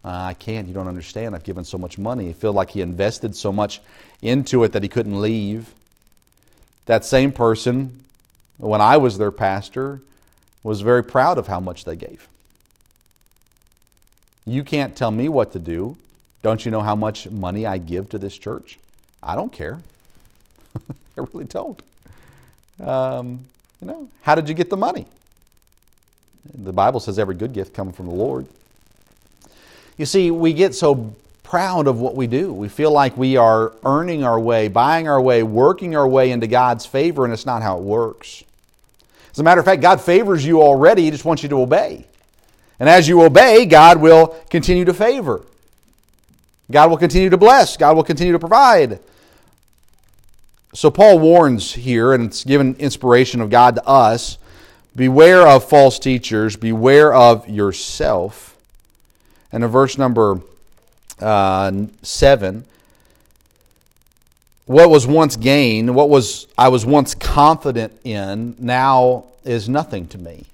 Uh, 0.05 0.09
I 0.11 0.35
can't. 0.35 0.69
You 0.69 0.75
don't 0.75 0.87
understand. 0.87 1.35
I've 1.35 1.45
given 1.45 1.65
so 1.65 1.79
much 1.79 1.97
money. 1.97 2.29
I 2.29 2.35
feel 2.35 2.53
like 2.53 2.69
he 2.69 2.83
invested 2.83 3.35
so 3.35 3.53
much 3.53 3.81
into 4.21 4.65
it 4.65 4.73
that 4.73 4.83
he 4.83 4.89
couldn't 4.91 5.19
leave. 5.23 5.73
That 6.89 7.05
same 7.05 7.33
person, 7.33 8.03
when 8.57 8.81
I 8.81 8.97
was 8.97 9.19
their 9.19 9.31
pastor, 9.31 10.01
was 10.63 10.81
very 10.81 11.05
proud 11.05 11.37
of 11.37 11.47
how 11.47 11.61
much 11.61 11.85
they 11.85 11.97
gave. 11.97 12.27
You 14.47 14.65
can't 14.65 14.97
tell 14.97 15.11
me 15.11 15.29
what 15.29 15.53
to 15.53 15.59
do. 15.59 15.99
Don't 16.43 16.65
you 16.65 16.71
know 16.71 16.81
how 16.81 16.97
much 16.97 17.29
money 17.29 17.67
I 17.67 17.77
give 17.77 18.09
to 18.09 18.19
this 18.19 18.39
church? 18.39 18.79
I 19.23 19.35
don't 19.35 19.53
care. 19.53 19.79
I 21.19 21.27
really 21.31 21.45
don't. 21.45 21.83
Um, 22.81 23.41
you 23.83 23.87
know, 23.87 24.09
how 24.23 24.35
did 24.35 24.49
you 24.49 24.55
get 24.55 24.71
the 24.71 24.77
money? 24.79 25.05
The 26.55 26.73
Bible 26.73 27.01
says 27.01 27.19
every 27.19 27.35
good 27.35 27.53
gift 27.53 27.75
comes 27.75 27.97
from 27.97 28.07
the 28.07 28.15
Lord. 28.15 28.47
You 29.99 30.07
see, 30.07 30.31
we 30.31 30.55
get 30.55 30.75
so 30.75 31.15
proud 31.49 31.87
of 31.87 31.99
what 31.99 32.15
we 32.15 32.27
do. 32.27 32.53
We 32.53 32.69
feel 32.69 32.93
like 32.93 33.17
we 33.17 33.39
are 33.39 33.73
earning 33.83 34.23
our 34.23 34.39
way, 34.39 34.69
buying 34.69 35.09
our 35.09 35.21
way, 35.21 35.43
working 35.43 35.97
our 35.97 36.07
way 36.07 36.31
into 36.31 36.47
God's 36.47 36.85
favor, 36.85 37.25
and 37.25 37.33
it's 37.33 37.47
not 37.47 37.63
how 37.63 37.79
it 37.79 37.83
works. 37.83 38.45
As 39.33 39.39
a 39.39 39.43
matter 39.43 39.59
of 39.59 39.65
fact, 39.65 39.81
God 39.81 39.99
favors 39.99 40.45
you 40.45 40.61
already, 40.61 41.05
He 41.05 41.11
just 41.11 41.25
wants 41.25 41.43
you 41.43 41.49
to 41.49 41.63
obey. 41.63 42.05
And 42.79 42.87
as 42.87 43.09
you 43.09 43.23
obey, 43.23 43.65
God 43.65 43.99
will 43.99 44.37
continue 44.51 44.85
to 44.85 44.93
favor. 44.93 45.41
God 46.71 46.91
will 46.91 46.99
continue 46.99 47.31
to 47.31 47.39
bless. 47.39 47.79
God 47.79 47.97
will 47.97 48.05
continue 48.05 48.35
to 48.35 48.39
provide. 48.39 49.01
So 50.75 50.91
Paul 50.91 51.19
warns 51.19 51.73
here, 51.73 52.13
and 52.13 52.25
it's 52.25 52.45
given 52.45 52.75
inspiration 52.75 53.41
of 53.41 53.49
God 53.49 53.77
to 53.77 53.87
us 53.87 54.37
beware 54.95 55.47
of 55.47 55.67
false 55.67 55.99
teachers, 55.99 56.57
beware 56.57 57.15
of 57.15 57.49
yourself. 57.49 58.55
And 59.51 59.65
in 59.65 59.71
verse 59.71 59.97
number 59.97 60.43
uh, 61.21 61.73
7, 62.03 62.65
what 64.67 64.91
was 64.91 65.07
once 65.07 65.37
gain, 65.37 65.95
what 65.95 66.11
was 66.11 66.47
I 66.59 66.69
was 66.69 66.85
once 66.85 67.15
confident 67.15 67.99
in, 68.05 68.55
now 68.59 69.25
is 69.45 69.69
nothing 69.69 70.07
to 70.09 70.19
me. 70.19 70.45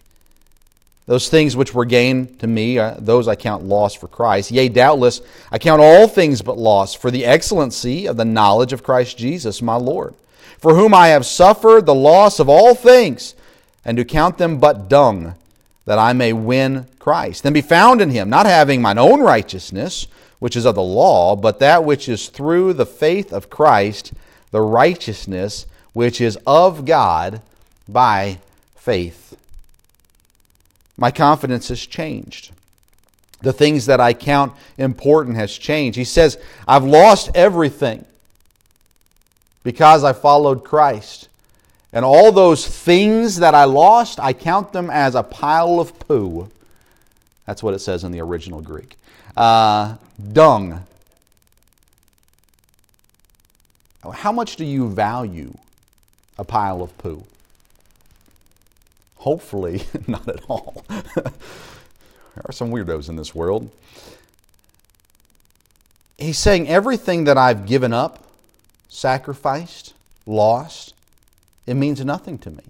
Those 1.07 1.29
things 1.29 1.55
which 1.55 1.75
were 1.75 1.85
gain 1.85 2.35
to 2.37 2.47
me, 2.47 2.79
uh, 2.79 2.95
those 2.99 3.29
I 3.29 3.35
count 3.35 3.65
loss 3.65 3.93
for 3.93 4.09
Christ. 4.09 4.51
Yea, 4.51 4.69
doubtless, 4.69 5.21
I 5.53 5.59
count 5.59 5.83
all 5.83 6.09
things 6.09 6.41
but 6.41 6.57
loss 6.57 6.95
for 6.95 7.11
the 7.11 7.27
excellency 7.27 8.07
of 8.07 8.17
the 8.17 8.25
knowledge 8.25 8.73
of 8.73 8.83
Christ 8.83 9.19
Jesus, 9.19 9.61
my 9.61 9.75
Lord, 9.75 10.15
for 10.59 10.75
whom 10.75 10.95
I 10.95 11.09
have 11.09 11.27
suffered 11.27 11.85
the 11.85 11.95
loss 11.95 12.39
of 12.39 12.49
all 12.49 12.75
things, 12.75 13.35
and 13.85 13.99
to 13.99 14.05
count 14.05 14.39
them 14.39 14.59
but 14.59 14.89
dung, 14.89 15.35
that 15.85 15.99
I 15.99 16.15
may 16.15 16.33
win 16.33 16.87
Christ, 16.99 17.45
and 17.45 17.53
be 17.53 17.61
found 17.61 18.01
in 18.01 18.09
him, 18.09 18.31
not 18.31 18.47
having 18.47 18.81
mine 18.81 18.97
own 18.97 19.21
righteousness, 19.21 20.07
which 20.45 20.57
is 20.57 20.67
of 20.67 20.75
the 20.75 20.83
law, 20.83 21.35
but 21.35 21.59
that 21.59 21.85
which 21.85 22.07
is 22.07 22.29
through 22.29 22.75
the 22.75 22.85
faith 22.85 23.33
of 23.33 23.49
Christ, 23.49 24.13
the 24.51 24.61
righteousness 24.61 25.65
which 25.95 26.21
is 26.21 26.39
of 26.47 26.85
God 26.85 27.41
by 27.89 28.37
faith. 28.77 29.39
My 30.99 31.11
confidence 31.11 31.69
has 31.69 31.81
changed. 31.87 32.53
The 33.41 33.55
things 33.55 33.87
that 33.87 34.01
I 34.01 34.13
count 34.13 34.53
important 34.77 35.37
has 35.37 35.57
changed. 35.57 35.97
He 35.97 36.05
says, 36.05 36.37
I've 36.69 36.85
lost 36.85 37.31
everything 37.35 38.05
because 39.63 40.05
I 40.05 40.13
followed 40.13 40.63
Christ. 40.63 41.31
And 41.91 42.05
all 42.05 42.33
those 42.33 42.69
things 42.69 43.37
that 43.37 43.55
I 43.55 43.65
lost, 43.65 44.21
I 44.21 44.35
count 44.35 44.75
them 44.75 44.91
as 44.91 45.15
a 45.15 45.23
pile 45.23 45.81
of 45.81 45.99
poo. 46.01 46.51
That's 47.47 47.63
what 47.63 47.73
it 47.73 47.79
says 47.79 48.05
in 48.05 48.13
the 48.13 48.21
original 48.21 48.61
Greek. 48.61 48.99
Uh, 49.37 49.97
dung. 50.33 50.85
How 54.13 54.33
much 54.33 54.57
do 54.57 54.65
you 54.65 54.89
value 54.89 55.55
a 56.39 56.45
pile 56.45 56.83
of 56.83 56.97
poo? 56.99 57.25
Hopefully, 59.17 59.85
not 60.07 60.29
at 60.29 60.45
all. 60.49 60.85
there 60.89 61.33
are 62.45 62.53
some 62.53 62.71
weirdos 62.71 63.09
in 63.09 63.17
this 63.17 63.35
world. 63.35 63.71
He's 66.19 66.39
saying 66.39 66.69
everything 66.69 67.25
that 67.25 67.37
I've 67.37 67.67
given 67.67 67.93
up, 67.93 68.25
sacrificed, 68.89 69.95
lost, 70.27 70.95
it 71.67 71.75
means 71.75 72.05
nothing 72.05 72.39
to 72.39 72.51
me. 72.51 72.63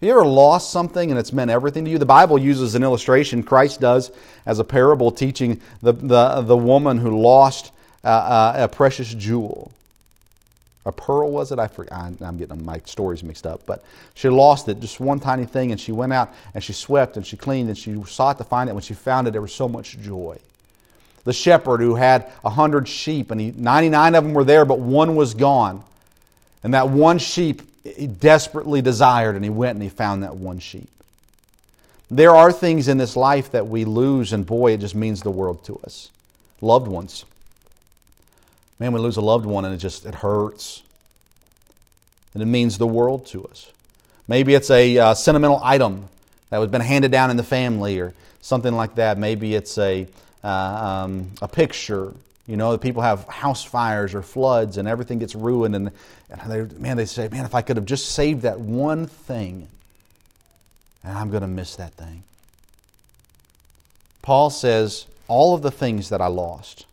Have 0.00 0.06
you 0.06 0.12
ever 0.12 0.26
lost 0.26 0.72
something 0.72 1.10
and 1.10 1.18
it's 1.18 1.32
meant 1.32 1.50
everything 1.50 1.86
to 1.86 1.90
you? 1.90 1.96
The 1.96 2.04
Bible 2.04 2.36
uses 2.38 2.74
an 2.74 2.82
illustration, 2.82 3.42
Christ 3.42 3.80
does, 3.80 4.10
as 4.44 4.58
a 4.58 4.64
parable 4.64 5.10
teaching 5.10 5.58
the, 5.80 5.92
the, 5.92 6.42
the 6.42 6.56
woman 6.56 6.98
who 6.98 7.18
lost 7.18 7.72
uh, 8.04 8.08
uh, 8.08 8.52
a 8.58 8.68
precious 8.68 9.14
jewel. 9.14 9.72
A 10.84 10.92
pearl, 10.92 11.30
was 11.30 11.50
it? 11.50 11.58
I 11.58 11.66
forgot. 11.66 12.12
I'm 12.20 12.36
getting 12.36 12.62
my 12.62 12.82
stories 12.84 13.24
mixed 13.24 13.46
up. 13.46 13.64
But 13.64 13.82
she 14.12 14.28
lost 14.28 14.68
it, 14.68 14.80
just 14.80 15.00
one 15.00 15.18
tiny 15.18 15.46
thing, 15.46 15.72
and 15.72 15.80
she 15.80 15.92
went 15.92 16.12
out 16.12 16.32
and 16.52 16.62
she 16.62 16.74
swept 16.74 17.16
and 17.16 17.26
she 17.26 17.38
cleaned 17.38 17.70
and 17.70 17.78
she 17.78 18.00
sought 18.04 18.36
to 18.36 18.44
find 18.44 18.68
it. 18.68 18.74
When 18.74 18.82
she 18.82 18.92
found 18.92 19.26
it, 19.26 19.30
there 19.30 19.40
was 19.40 19.54
so 19.54 19.66
much 19.66 19.98
joy. 20.00 20.38
The 21.24 21.32
shepherd 21.32 21.80
who 21.80 21.94
had 21.94 22.30
a 22.44 22.50
hundred 22.50 22.86
sheep, 22.86 23.30
and 23.30 23.40
he, 23.40 23.50
99 23.50 24.14
of 24.14 24.24
them 24.24 24.34
were 24.34 24.44
there, 24.44 24.66
but 24.66 24.78
one 24.78 25.16
was 25.16 25.32
gone. 25.32 25.82
And 26.62 26.74
that 26.74 26.90
one 26.90 27.18
sheep 27.18 27.62
he 27.96 28.06
desperately 28.06 28.82
desired, 28.82 29.34
and 29.34 29.44
he 29.44 29.50
went 29.50 29.74
and 29.74 29.82
he 29.82 29.88
found 29.88 30.22
that 30.22 30.36
one 30.36 30.58
sheep. 30.58 30.88
There 32.10 32.34
are 32.34 32.52
things 32.52 32.88
in 32.88 32.98
this 32.98 33.16
life 33.16 33.50
that 33.50 33.66
we 33.66 33.84
lose, 33.84 34.32
and 34.32 34.46
boy, 34.46 34.72
it 34.72 34.80
just 34.80 34.94
means 34.94 35.22
the 35.22 35.30
world 35.30 35.64
to 35.64 35.78
us. 35.84 36.10
Loved 36.60 36.86
ones. 36.86 37.24
Man, 38.78 38.92
we 38.92 39.00
lose 39.00 39.16
a 39.16 39.22
loved 39.22 39.46
one, 39.46 39.64
and 39.64 39.74
it 39.74 39.78
just 39.78 40.06
it 40.06 40.14
hurts. 40.14 40.82
And 42.34 42.42
it 42.42 42.46
means 42.46 42.78
the 42.78 42.86
world 42.86 43.26
to 43.28 43.44
us. 43.46 43.72
Maybe 44.28 44.54
it's 44.54 44.70
a 44.70 44.98
uh, 44.98 45.14
sentimental 45.14 45.60
item 45.62 46.08
that 46.50 46.60
has 46.60 46.68
been 46.68 46.80
handed 46.80 47.10
down 47.10 47.30
in 47.30 47.36
the 47.36 47.42
family, 47.42 47.98
or 47.98 48.14
something 48.40 48.74
like 48.74 48.96
that. 48.96 49.18
Maybe 49.18 49.54
it's 49.54 49.78
a 49.78 50.06
uh, 50.44 50.48
um, 50.48 51.30
a 51.42 51.48
picture 51.48 52.12
you 52.46 52.56
know, 52.56 52.76
people 52.78 53.02
have 53.02 53.26
house 53.28 53.64
fires 53.64 54.14
or 54.14 54.22
floods 54.22 54.76
and 54.76 54.86
everything 54.86 55.18
gets 55.18 55.34
ruined. 55.34 55.74
And, 55.74 55.90
and 56.30 56.50
they, 56.50 56.78
man, 56.78 56.96
they 56.96 57.06
say, 57.06 57.28
man, 57.28 57.44
if 57.44 57.54
I 57.54 57.62
could 57.62 57.76
have 57.76 57.86
just 57.86 58.12
saved 58.12 58.42
that 58.42 58.60
one 58.60 59.06
thing, 59.06 59.68
and 61.02 61.16
I'm 61.16 61.30
going 61.30 61.42
to 61.42 61.48
miss 61.48 61.76
that 61.76 61.92
thing. 61.94 62.22
Paul 64.22 64.50
says, 64.50 65.06
all 65.28 65.54
of 65.54 65.62
the 65.62 65.70
things 65.70 66.08
that 66.08 66.20
I 66.20 66.26
lost, 66.26 66.86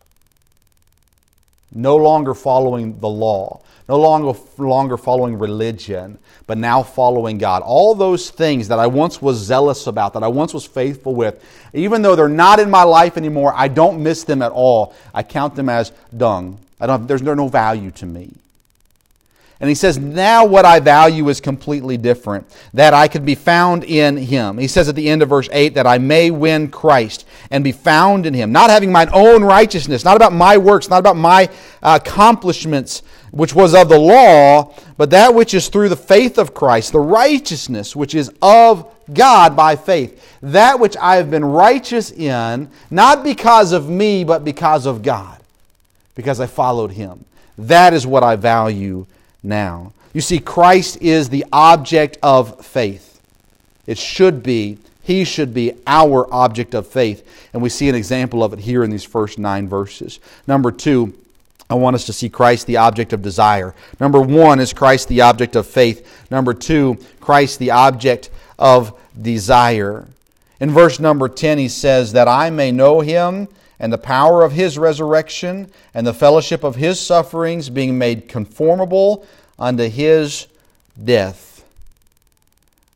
no 1.74 1.96
longer 1.96 2.34
following 2.34 3.00
the 3.00 3.10
law, 3.10 3.62
no 3.90 4.00
longer, 4.00 4.38
longer 4.58 4.98
following 4.98 5.38
religion, 5.38 6.18
but 6.48 6.58
now 6.58 6.84
following 6.84 7.38
God. 7.38 7.64
All 7.64 7.96
those 7.96 8.30
things 8.30 8.68
that 8.68 8.80
I 8.80 8.88
once 8.88 9.22
was 9.22 9.38
zealous 9.38 9.88
about, 9.88 10.14
that 10.14 10.24
I 10.24 10.28
once 10.28 10.54
was 10.54 10.66
faithful 10.66 11.16
with, 11.16 11.44
even 11.74 12.02
though 12.02 12.16
they're 12.16 12.28
not 12.30 12.60
in 12.60 12.70
my 12.70 12.84
life 12.84 13.18
anymore, 13.18 13.54
I 13.56 13.68
don't 13.68 14.02
miss 14.04 14.24
them 14.24 14.42
at 14.42 14.52
all. 14.52 14.94
I 15.14 15.24
count 15.24 15.56
them 15.56 15.70
as 15.70 15.92
dung. 16.16 16.60
I 16.80 16.88
don't, 16.88 17.08
there's 17.08 17.22
no 17.22 17.48
value 17.48 17.92
to 17.92 18.06
me. 18.06 18.32
And 19.64 19.70
he 19.70 19.76
says, 19.76 19.98
Now 19.98 20.44
what 20.44 20.66
I 20.66 20.82
value 20.82 21.30
is 21.30 21.40
completely 21.40 21.96
different, 21.96 22.46
that 22.74 22.94
I 22.94 23.08
could 23.08 23.26
be 23.26 23.34
found 23.34 23.86
in 23.86 24.18
him. 24.18 24.58
He 24.58 24.68
says 24.68 24.90
at 24.90 24.96
the 24.96 25.08
end 25.08 25.24
of 25.24 25.30
verse 25.30 25.48
8, 25.54 25.76
that 25.76 25.88
I 25.88 26.00
may 26.00 26.32
win 26.32 26.70
Christ 26.70 27.26
and 27.50 27.64
be 27.64 27.72
found 27.72 28.26
in 28.26 28.34
him, 28.34 28.52
not 28.52 28.70
having 28.70 28.92
mine 28.92 29.08
own 29.14 29.42
righteousness, 29.42 30.04
not 30.04 30.18
about 30.18 30.34
my 30.34 30.58
works, 30.58 30.90
not 30.90 31.00
about 31.00 31.16
my 31.16 31.50
uh, 31.82 31.98
accomplishments, 32.04 33.04
which 33.32 33.56
was 33.56 33.74
of 33.74 33.88
the 33.88 33.98
law, 33.98 34.76
but 34.98 35.12
that 35.12 35.34
which 35.34 35.54
is 35.54 35.70
through 35.70 35.88
the 35.88 35.96
faith 35.96 36.38
of 36.38 36.54
Christ, 36.54 36.92
the 36.92 37.00
righteousness 37.00 37.96
which 37.96 38.16
is 38.16 38.34
of 38.42 38.94
God 39.14 39.56
by 39.56 39.78
faith. 39.78 40.38
That 40.42 40.78
which 40.78 40.98
I 40.98 41.16
have 41.16 41.32
been 41.32 41.46
righteous 41.46 42.12
in, 42.12 42.70
not 42.92 43.24
because 43.24 43.72
of 43.72 43.88
me, 43.88 44.26
but 44.26 44.44
because 44.44 44.86
of 44.86 45.04
God, 45.04 45.40
because 46.16 46.42
I 46.42 46.48
followed 46.48 46.92
him. 46.92 47.24
That 47.58 47.94
is 47.94 48.06
what 48.06 48.24
I 48.24 48.36
value 48.36 49.06
now. 49.44 49.94
You 50.14 50.22
see, 50.22 50.40
Christ 50.40 50.98
is 51.02 51.30
the 51.30 51.46
object 51.52 52.18
of 52.24 52.66
faith. 52.66 53.22
It 53.86 53.98
should 53.98 54.44
be, 54.44 54.78
he 55.02 55.26
should 55.26 55.54
be 55.54 55.74
our 55.86 56.32
object 56.34 56.74
of 56.74 56.88
faith. 56.88 57.48
And 57.52 57.62
we 57.62 57.70
see 57.70 57.90
an 57.90 57.96
example 57.96 58.44
of 58.44 58.54
it 58.54 58.60
here 58.60 58.84
in 58.84 58.90
these 58.90 59.04
first 59.04 59.38
nine 59.38 59.68
verses. 59.68 60.20
Number 60.48 60.72
two, 60.72 61.14
I 61.70 61.76
want 61.76 61.96
us 61.96 62.06
to 62.06 62.14
see 62.14 62.30
Christ 62.30 62.68
the 62.68 62.78
object 62.78 63.14
of 63.14 63.22
desire. 63.22 63.74
Number 64.00 64.22
one 64.22 64.60
is 64.60 64.74
Christ 64.74 65.08
the 65.08 65.22
object 65.22 65.56
of 65.56 65.66
faith. 65.66 66.30
Number 66.30 66.54
two, 66.54 66.98
Christ 67.20 67.60
the 67.60 67.72
object 67.72 68.30
of 68.60 69.00
desire. 69.20 70.08
In 70.60 70.70
verse 70.70 71.00
number 71.00 71.28
10, 71.28 71.58
he 71.58 71.68
says, 71.68 72.14
That 72.14 72.28
I 72.28 72.50
may 72.50 72.72
know 72.72 73.02
him 73.02 73.48
and 73.84 73.92
the 73.92 73.98
power 73.98 74.44
of 74.44 74.54
his 74.54 74.80
resurrection 74.80 75.70
and 75.94 76.08
the 76.08 76.14
fellowship 76.14 76.64
of 76.64 76.78
his 76.78 77.02
sufferings, 77.02 77.70
being 77.70 77.98
made 77.98 78.30
conformable 78.30 79.28
unto 79.60 79.90
his 79.90 80.48
death. 81.04 81.66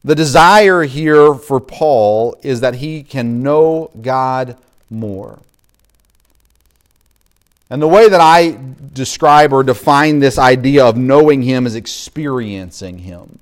The 0.05 0.15
desire 0.15 0.83
here 0.83 1.33
for 1.33 1.59
Paul 1.59 2.37
is 2.41 2.61
that 2.61 2.75
he 2.75 3.03
can 3.03 3.43
know 3.43 3.91
God 4.01 4.55
more. 4.89 5.39
And 7.69 7.81
the 7.81 7.87
way 7.89 8.07
that 8.07 8.21
I 8.21 8.57
describe 8.93 9.51
or 9.51 9.63
define 9.63 10.19
this 10.19 10.37
idea 10.37 10.85
of 10.85 10.95
knowing 10.95 11.41
Him 11.41 11.65
is 11.65 11.75
experiencing 11.75 12.99
Him 12.99 13.39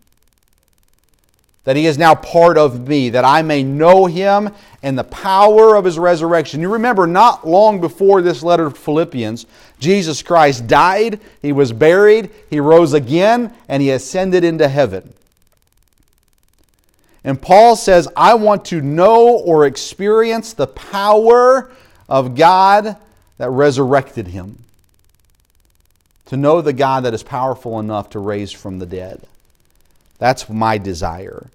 that 1.65 1.75
he 1.75 1.88
is 1.88 1.98
now 1.98 2.15
part 2.15 2.57
of 2.57 2.88
me, 2.88 3.10
that 3.10 3.25
I 3.25 3.41
may 3.41 3.63
know 3.63 4.05
him 4.05 4.51
and 4.81 4.98
the 4.98 5.03
power 5.03 5.75
of 5.75 5.84
his 5.84 6.00
resurrection. 6.00 6.62
You 6.62 6.72
remember, 6.72 7.05
not 7.07 7.45
long 7.45 7.81
before 7.81 8.22
this 8.22 8.43
letter 8.43 8.67
of 8.67 8.77
Philippians, 8.77 9.45
Jesus 9.79 10.22
Christ 10.22 10.67
died, 10.67 11.19
he 11.41 11.51
was 11.51 11.74
buried, 11.74 12.29
he 12.50 12.60
rose 12.60 12.93
again, 12.93 13.53
and 13.67 13.81
he 13.81 13.89
ascended 13.89 14.43
into 14.43 14.67
heaven. 14.67 15.12
And 17.24 17.41
Paul 17.41 17.75
says, 17.75 18.07
I 18.15 18.36
want 18.36 18.65
to 18.65 18.79
know 18.79 19.29
or 19.29 19.65
experience 19.65 20.53
the 20.53 20.67
power 20.67 21.72
of 22.07 22.36
God 22.36 22.95
that 23.39 23.50
resurrected 23.50 24.27
him. 24.27 24.60
To 26.27 26.38
know 26.38 26.62
the 26.62 26.74
God 26.74 27.05
that 27.05 27.15
is 27.15 27.24
powerful 27.24 27.79
enough 27.79 28.12
to 28.12 28.19
raise 28.19 28.51
from 28.51 28.77
the 28.77 28.86
dead. 28.86 29.24
That's 30.19 30.48
my 30.48 30.77
desire. 30.77 31.48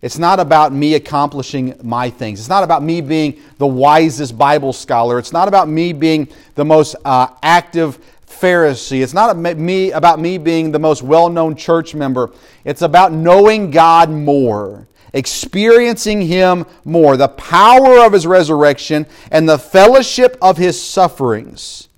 It's 0.00 0.18
not 0.18 0.38
about 0.38 0.72
me 0.72 0.94
accomplishing 0.94 1.74
my 1.82 2.08
things. 2.08 2.38
It's 2.38 2.48
not 2.48 2.62
about 2.62 2.84
me 2.84 3.00
being 3.00 3.40
the 3.58 3.66
wisest 3.66 4.38
Bible 4.38 4.72
scholar. 4.72 5.18
It's 5.18 5.32
not 5.32 5.48
about 5.48 5.68
me 5.68 5.92
being 5.92 6.28
the 6.54 6.64
most 6.64 6.94
uh, 7.04 7.28
active 7.42 7.98
Pharisee. 8.28 9.02
It's 9.02 9.14
not 9.14 9.36
me, 9.36 9.90
about 9.90 10.20
me 10.20 10.38
being 10.38 10.70
the 10.70 10.78
most 10.78 11.02
well 11.02 11.28
known 11.28 11.56
church 11.56 11.96
member. 11.96 12.30
It's 12.64 12.82
about 12.82 13.10
knowing 13.10 13.72
God 13.72 14.08
more, 14.08 14.86
experiencing 15.12 16.22
Him 16.22 16.64
more, 16.84 17.16
the 17.16 17.28
power 17.28 17.98
of 17.98 18.12
His 18.12 18.24
resurrection, 18.24 19.04
and 19.32 19.48
the 19.48 19.58
fellowship 19.58 20.38
of 20.40 20.58
His 20.58 20.80
sufferings. 20.80 21.88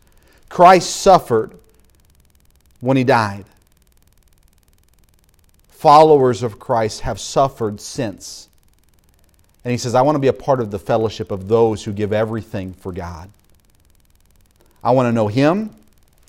Christ 0.48 0.96
suffered 0.96 1.52
when 2.80 2.96
He 2.96 3.04
died 3.04 3.44
followers 5.80 6.42
of 6.42 6.58
Christ 6.58 7.00
have 7.00 7.18
suffered 7.18 7.80
since. 7.80 8.50
And 9.64 9.72
he 9.72 9.78
says, 9.78 9.94
I 9.94 10.02
want 10.02 10.16
to 10.16 10.20
be 10.20 10.28
a 10.28 10.32
part 10.34 10.60
of 10.60 10.70
the 10.70 10.78
fellowship 10.78 11.30
of 11.30 11.48
those 11.48 11.82
who 11.82 11.94
give 11.94 12.12
everything 12.12 12.74
for 12.74 12.92
God. 12.92 13.30
I 14.84 14.90
want 14.90 15.06
to 15.06 15.12
know 15.12 15.28
him. 15.28 15.70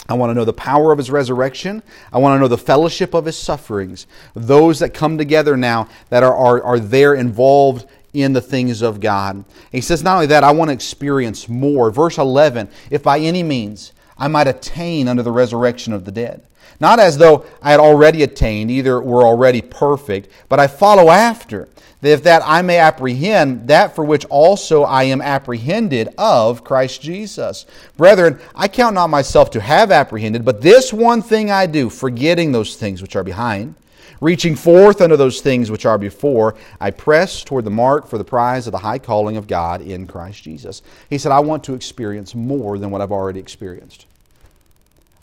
I 0.07 0.13
want 0.13 0.29
to 0.29 0.35
know 0.35 0.45
the 0.45 0.53
power 0.53 0.93
of 0.93 0.97
his 0.97 1.11
resurrection. 1.11 1.83
I 2.13 2.19
want 2.19 2.37
to 2.37 2.39
know 2.39 2.47
the 2.47 2.57
fellowship 2.57 3.13
of 3.13 3.25
his 3.25 3.37
sufferings. 3.37 4.07
Those 4.35 4.79
that 4.79 4.93
come 4.93 5.17
together 5.17 5.57
now 5.57 5.89
that 6.07 6.23
are, 6.23 6.33
are, 6.33 6.63
are 6.63 6.79
there 6.79 7.13
involved 7.13 7.85
in 8.13 8.31
the 8.31 8.39
things 8.39 8.81
of 8.81 9.01
God. 9.01 9.35
And 9.35 9.45
he 9.69 9.81
says, 9.81 10.01
not 10.01 10.15
only 10.15 10.27
that, 10.27 10.45
I 10.45 10.51
want 10.51 10.69
to 10.69 10.73
experience 10.73 11.49
more. 11.49 11.91
Verse 11.91 12.17
11, 12.17 12.69
if 12.89 13.03
by 13.03 13.19
any 13.19 13.43
means 13.43 13.91
I 14.17 14.29
might 14.29 14.47
attain 14.47 15.09
unto 15.09 15.23
the 15.23 15.31
resurrection 15.31 15.91
of 15.91 16.05
the 16.05 16.11
dead. 16.13 16.41
Not 16.79 16.99
as 16.99 17.17
though 17.17 17.45
I 17.61 17.71
had 17.71 17.79
already 17.79 18.23
attained, 18.23 18.71
either 18.71 18.99
were 18.99 19.23
already 19.23 19.61
perfect, 19.61 20.29
but 20.49 20.59
I 20.59 20.67
follow 20.67 21.09
after, 21.09 21.67
if 22.01 22.23
that 22.23 22.41
I 22.43 22.63
may 22.63 22.79
apprehend 22.79 23.67
that 23.67 23.95
for 23.95 24.03
which 24.03 24.25
also 24.25 24.83
I 24.83 25.03
am 25.03 25.21
apprehended 25.21 26.09
of 26.17 26.63
Christ 26.63 27.01
Jesus. 27.01 27.67
Brethren, 27.97 28.39
I 28.55 28.67
count 28.67 28.95
not 28.95 29.11
myself 29.11 29.51
to 29.51 29.61
have 29.61 29.91
apprehended, 29.91 30.43
but 30.43 30.61
this 30.61 30.91
one 30.91 31.21
thing 31.21 31.51
I 31.51 31.67
do, 31.67 31.89
forgetting 31.89 32.51
those 32.51 32.75
things 32.75 33.01
which 33.01 33.15
are 33.15 33.23
behind, 33.23 33.75
reaching 34.19 34.55
forth 34.55 35.01
unto 35.01 35.17
those 35.17 35.41
things 35.41 35.69
which 35.69 35.85
are 35.85 35.97
before, 35.97 36.55
I 36.79 36.91
press 36.91 37.43
toward 37.43 37.65
the 37.65 37.71
mark 37.71 38.07
for 38.07 38.17
the 38.17 38.23
prize 38.23 38.67
of 38.67 38.71
the 38.71 38.79
high 38.79 38.99
calling 38.99 39.37
of 39.37 39.47
God 39.47 39.81
in 39.81 40.07
Christ 40.07 40.43
Jesus. 40.43 40.81
He 41.09 41.17
said, 41.17 41.31
I 41.31 41.39
want 41.39 41.63
to 41.65 41.73
experience 41.73 42.33
more 42.33 42.77
than 42.77 42.91
what 42.91 43.01
I've 43.01 43.11
already 43.11 43.39
experienced. 43.39 44.05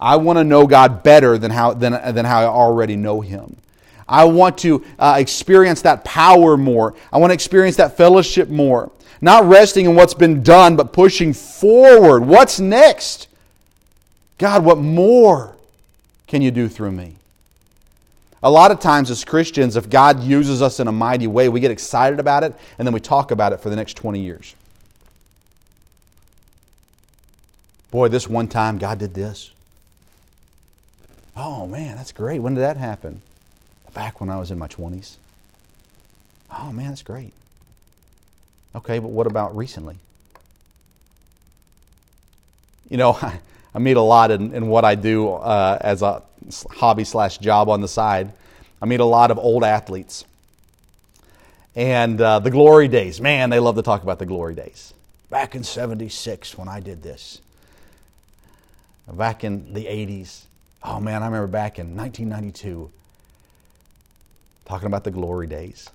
I 0.00 0.16
want 0.16 0.38
to 0.38 0.44
know 0.44 0.66
God 0.66 1.02
better 1.02 1.38
than 1.38 1.50
how, 1.50 1.74
than, 1.74 1.92
than 2.14 2.24
how 2.24 2.40
I 2.40 2.46
already 2.46 2.96
know 2.96 3.20
Him. 3.20 3.56
I 4.08 4.24
want 4.24 4.58
to 4.58 4.84
uh, 4.98 5.16
experience 5.18 5.82
that 5.82 6.04
power 6.04 6.56
more. 6.56 6.94
I 7.12 7.18
want 7.18 7.30
to 7.30 7.34
experience 7.34 7.76
that 7.76 7.96
fellowship 7.96 8.48
more. 8.48 8.90
Not 9.20 9.44
resting 9.44 9.84
in 9.84 9.94
what's 9.96 10.14
been 10.14 10.42
done, 10.42 10.76
but 10.76 10.92
pushing 10.92 11.32
forward. 11.32 12.24
What's 12.24 12.60
next? 12.60 13.26
God, 14.38 14.64
what 14.64 14.78
more 14.78 15.56
can 16.26 16.40
you 16.40 16.50
do 16.50 16.68
through 16.68 16.92
me? 16.92 17.16
A 18.42 18.50
lot 18.50 18.70
of 18.70 18.78
times, 18.78 19.10
as 19.10 19.24
Christians, 19.24 19.74
if 19.74 19.90
God 19.90 20.22
uses 20.22 20.62
us 20.62 20.78
in 20.78 20.86
a 20.86 20.92
mighty 20.92 21.26
way, 21.26 21.48
we 21.48 21.58
get 21.58 21.72
excited 21.72 22.20
about 22.20 22.44
it 22.44 22.54
and 22.78 22.86
then 22.86 22.94
we 22.94 23.00
talk 23.00 23.32
about 23.32 23.52
it 23.52 23.58
for 23.58 23.68
the 23.68 23.74
next 23.74 23.94
20 23.94 24.20
years. 24.20 24.54
Boy, 27.90 28.08
this 28.08 28.28
one 28.28 28.46
time 28.46 28.78
God 28.78 28.98
did 28.98 29.12
this. 29.12 29.50
Oh 31.40 31.68
man, 31.68 31.96
that's 31.96 32.10
great. 32.10 32.40
When 32.40 32.54
did 32.54 32.62
that 32.62 32.76
happen? 32.76 33.22
Back 33.94 34.20
when 34.20 34.28
I 34.28 34.38
was 34.38 34.50
in 34.50 34.58
my 34.58 34.66
20s. 34.66 35.14
Oh 36.58 36.72
man, 36.72 36.88
that's 36.88 37.02
great. 37.02 37.32
Okay, 38.74 38.98
but 38.98 39.08
what 39.08 39.28
about 39.28 39.56
recently? 39.56 39.96
You 42.88 42.96
know, 42.96 43.12
I, 43.22 43.38
I 43.72 43.78
meet 43.78 43.96
a 43.96 44.02
lot 44.02 44.32
in, 44.32 44.52
in 44.52 44.66
what 44.66 44.84
I 44.84 44.96
do 44.96 45.28
uh, 45.30 45.78
as 45.80 46.02
a 46.02 46.22
hobby 46.70 47.04
slash 47.04 47.38
job 47.38 47.68
on 47.68 47.82
the 47.82 47.88
side. 47.88 48.32
I 48.82 48.86
meet 48.86 49.00
a 49.00 49.04
lot 49.04 49.30
of 49.30 49.38
old 49.38 49.62
athletes. 49.62 50.24
And 51.76 52.20
uh, 52.20 52.40
the 52.40 52.50
glory 52.50 52.88
days, 52.88 53.20
man, 53.20 53.50
they 53.50 53.60
love 53.60 53.76
to 53.76 53.82
talk 53.82 54.02
about 54.02 54.18
the 54.18 54.26
glory 54.26 54.56
days. 54.56 54.92
Back 55.30 55.54
in 55.54 55.62
76 55.62 56.58
when 56.58 56.66
I 56.66 56.80
did 56.80 57.04
this. 57.04 57.40
Back 59.06 59.44
in 59.44 59.72
the 59.72 59.84
80s. 59.84 60.46
Oh 60.90 61.00
man, 61.00 61.22
I 61.22 61.26
remember 61.26 61.48
back 61.48 61.78
in 61.78 61.94
1992 61.94 62.90
talking 64.64 64.86
about 64.86 65.04
the 65.04 65.10
glory 65.10 65.46
days. 65.46 65.90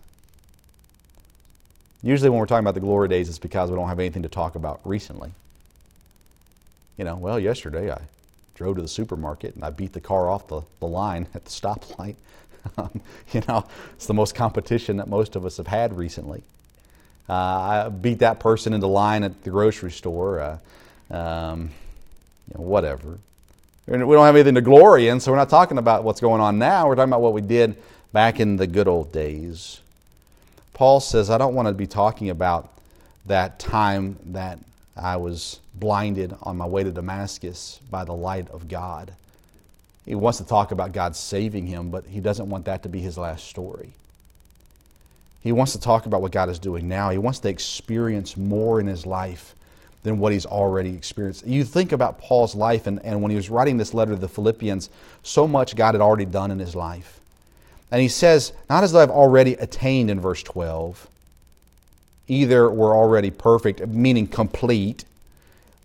Usually, 2.04 2.30
when 2.30 2.38
we're 2.38 2.46
talking 2.46 2.64
about 2.64 2.76
the 2.76 2.80
glory 2.80 3.08
days, 3.08 3.28
it's 3.28 3.40
because 3.40 3.72
we 3.72 3.76
don't 3.76 3.88
have 3.88 4.00
anything 4.00 4.22
to 4.22 4.30
talk 4.30 4.54
about 4.54 4.82
recently. 4.86 5.32
You 6.98 7.06
know, 7.06 7.16
well, 7.16 7.40
yesterday 7.40 7.92
I 7.92 8.02
drove 8.54 8.76
to 8.76 8.84
the 8.84 8.88
supermarket 8.88 9.56
and 9.56 9.64
I 9.64 9.72
beat 9.72 9.94
the 9.94 10.00
car 10.00 10.30
off 10.30 10.48
the, 10.48 10.62
the 10.80 10.86
line 10.86 11.26
at 11.34 11.44
the 11.44 11.52
stoplight. 11.52 12.16
Um, 12.78 13.02
you 13.34 13.42
know, 13.46 13.66
it's 13.94 14.06
the 14.06 14.14
most 14.14 14.36
competition 14.36 14.96
that 14.96 15.10
most 15.10 15.36
of 15.36 15.46
us 15.46 15.58
have 15.58 15.68
had 15.68 15.98
recently. 15.98 16.44
Uh, 17.28 17.34
I 17.34 17.90
beat 17.90 18.20
that 18.20 18.40
person 18.40 18.72
into 18.72 18.88
line 18.88 19.24
at 19.24 19.44
the 19.44 19.50
grocery 19.50 19.92
store. 19.92 20.40
Uh, 20.40 21.14
um, 21.14 21.72
you 22.48 22.58
know, 22.58 22.64
whatever. 22.64 23.20
We 23.86 23.98
don't 23.98 24.26
have 24.26 24.36
anything 24.36 24.56
to 24.56 24.62
glory 24.62 25.10
in, 25.10 25.20
so 25.20 25.32
we're 25.32 25.38
not 25.38 25.50
talking 25.50 25.78
about 25.78 26.04
what's 26.04 26.22
going 26.22 26.40
on 26.40 26.58
now. 26.58 26.88
We're 26.88 26.96
talking 26.96 27.12
about 27.12 27.22
what 27.22 27.34
we 27.34 27.42
did 27.42 27.76
back 28.14 28.40
in 28.40 28.56
the 28.56 28.68
good 28.68 28.88
old 28.88 29.12
days. 29.12 29.82
Paul 30.74 31.00
says, 31.00 31.30
I 31.30 31.38
don't 31.38 31.54
want 31.54 31.68
to 31.68 31.74
be 31.74 31.86
talking 31.86 32.30
about 32.30 32.70
that 33.26 33.60
time 33.60 34.18
that 34.28 34.60
I 34.96 35.18
was 35.18 35.60
blinded 35.76 36.36
on 36.44 36.58
my 36.58 36.66
way 36.66 36.84
to 36.84 36.92
Damascus 36.92 37.80
by 37.90 38.06
the 38.06 38.14
light 38.14 38.50
of 38.50 38.70
God. 38.70 39.12
He 40.06 40.16
wants 40.16 40.38
to 40.40 40.46
talk 40.46 40.72
about 40.72 40.92
God 40.92 41.16
saving 41.16 41.68
him, 41.68 41.90
but 41.90 42.06
he 42.06 42.20
doesn't 42.20 42.50
want 42.50 42.66
that 42.66 42.84
to 42.84 42.90
be 42.90 43.00
his 43.00 43.18
last 43.18 43.48
story. 43.48 43.92
He 45.42 45.52
wants 45.52 45.74
to 45.74 45.80
talk 45.80 46.06
about 46.06 46.22
what 46.22 46.32
God 46.32 46.50
is 46.50 46.60
doing 46.60 46.88
now. 46.88 47.10
He 47.10 47.18
wants 47.18 47.40
to 47.40 47.50
experience 47.50 48.38
more 48.38 48.80
in 48.80 48.88
his 48.88 49.06
life 49.06 49.56
than 50.04 50.20
what 50.20 50.34
he's 50.34 50.46
already 50.46 50.94
experienced. 50.94 51.48
You 51.48 51.64
think 51.64 51.92
about 51.92 52.20
Paul's 52.20 52.56
life, 52.56 52.88
and, 52.88 53.04
and 53.04 53.22
when 53.22 53.32
he 53.32 53.38
was 53.38 53.50
writing 53.50 53.78
this 53.78 53.94
letter 53.94 54.12
to 54.12 54.20
the 54.20 54.28
Philippians, 54.28 54.90
so 55.24 55.48
much 55.48 55.76
God 55.76 55.96
had 55.96 56.02
already 56.02 56.26
done 56.26 56.52
in 56.52 56.60
his 56.60 56.76
life. 56.76 57.20
And 57.90 58.02
he 58.02 58.10
says, 58.10 58.54
not 58.70 58.84
as 58.84 58.92
though 58.92 59.02
I've 59.02 59.10
already 59.10 59.54
attained 59.54 60.12
in 60.12 60.20
verse 60.20 60.44
12, 60.44 61.08
either 62.28 62.70
we're 62.70 62.96
already 62.96 63.32
perfect, 63.32 63.86
meaning 63.88 64.28
complete, 64.28 65.06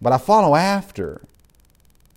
but 0.02 0.12
I 0.12 0.18
follow 0.18 0.54
after, 0.54 1.20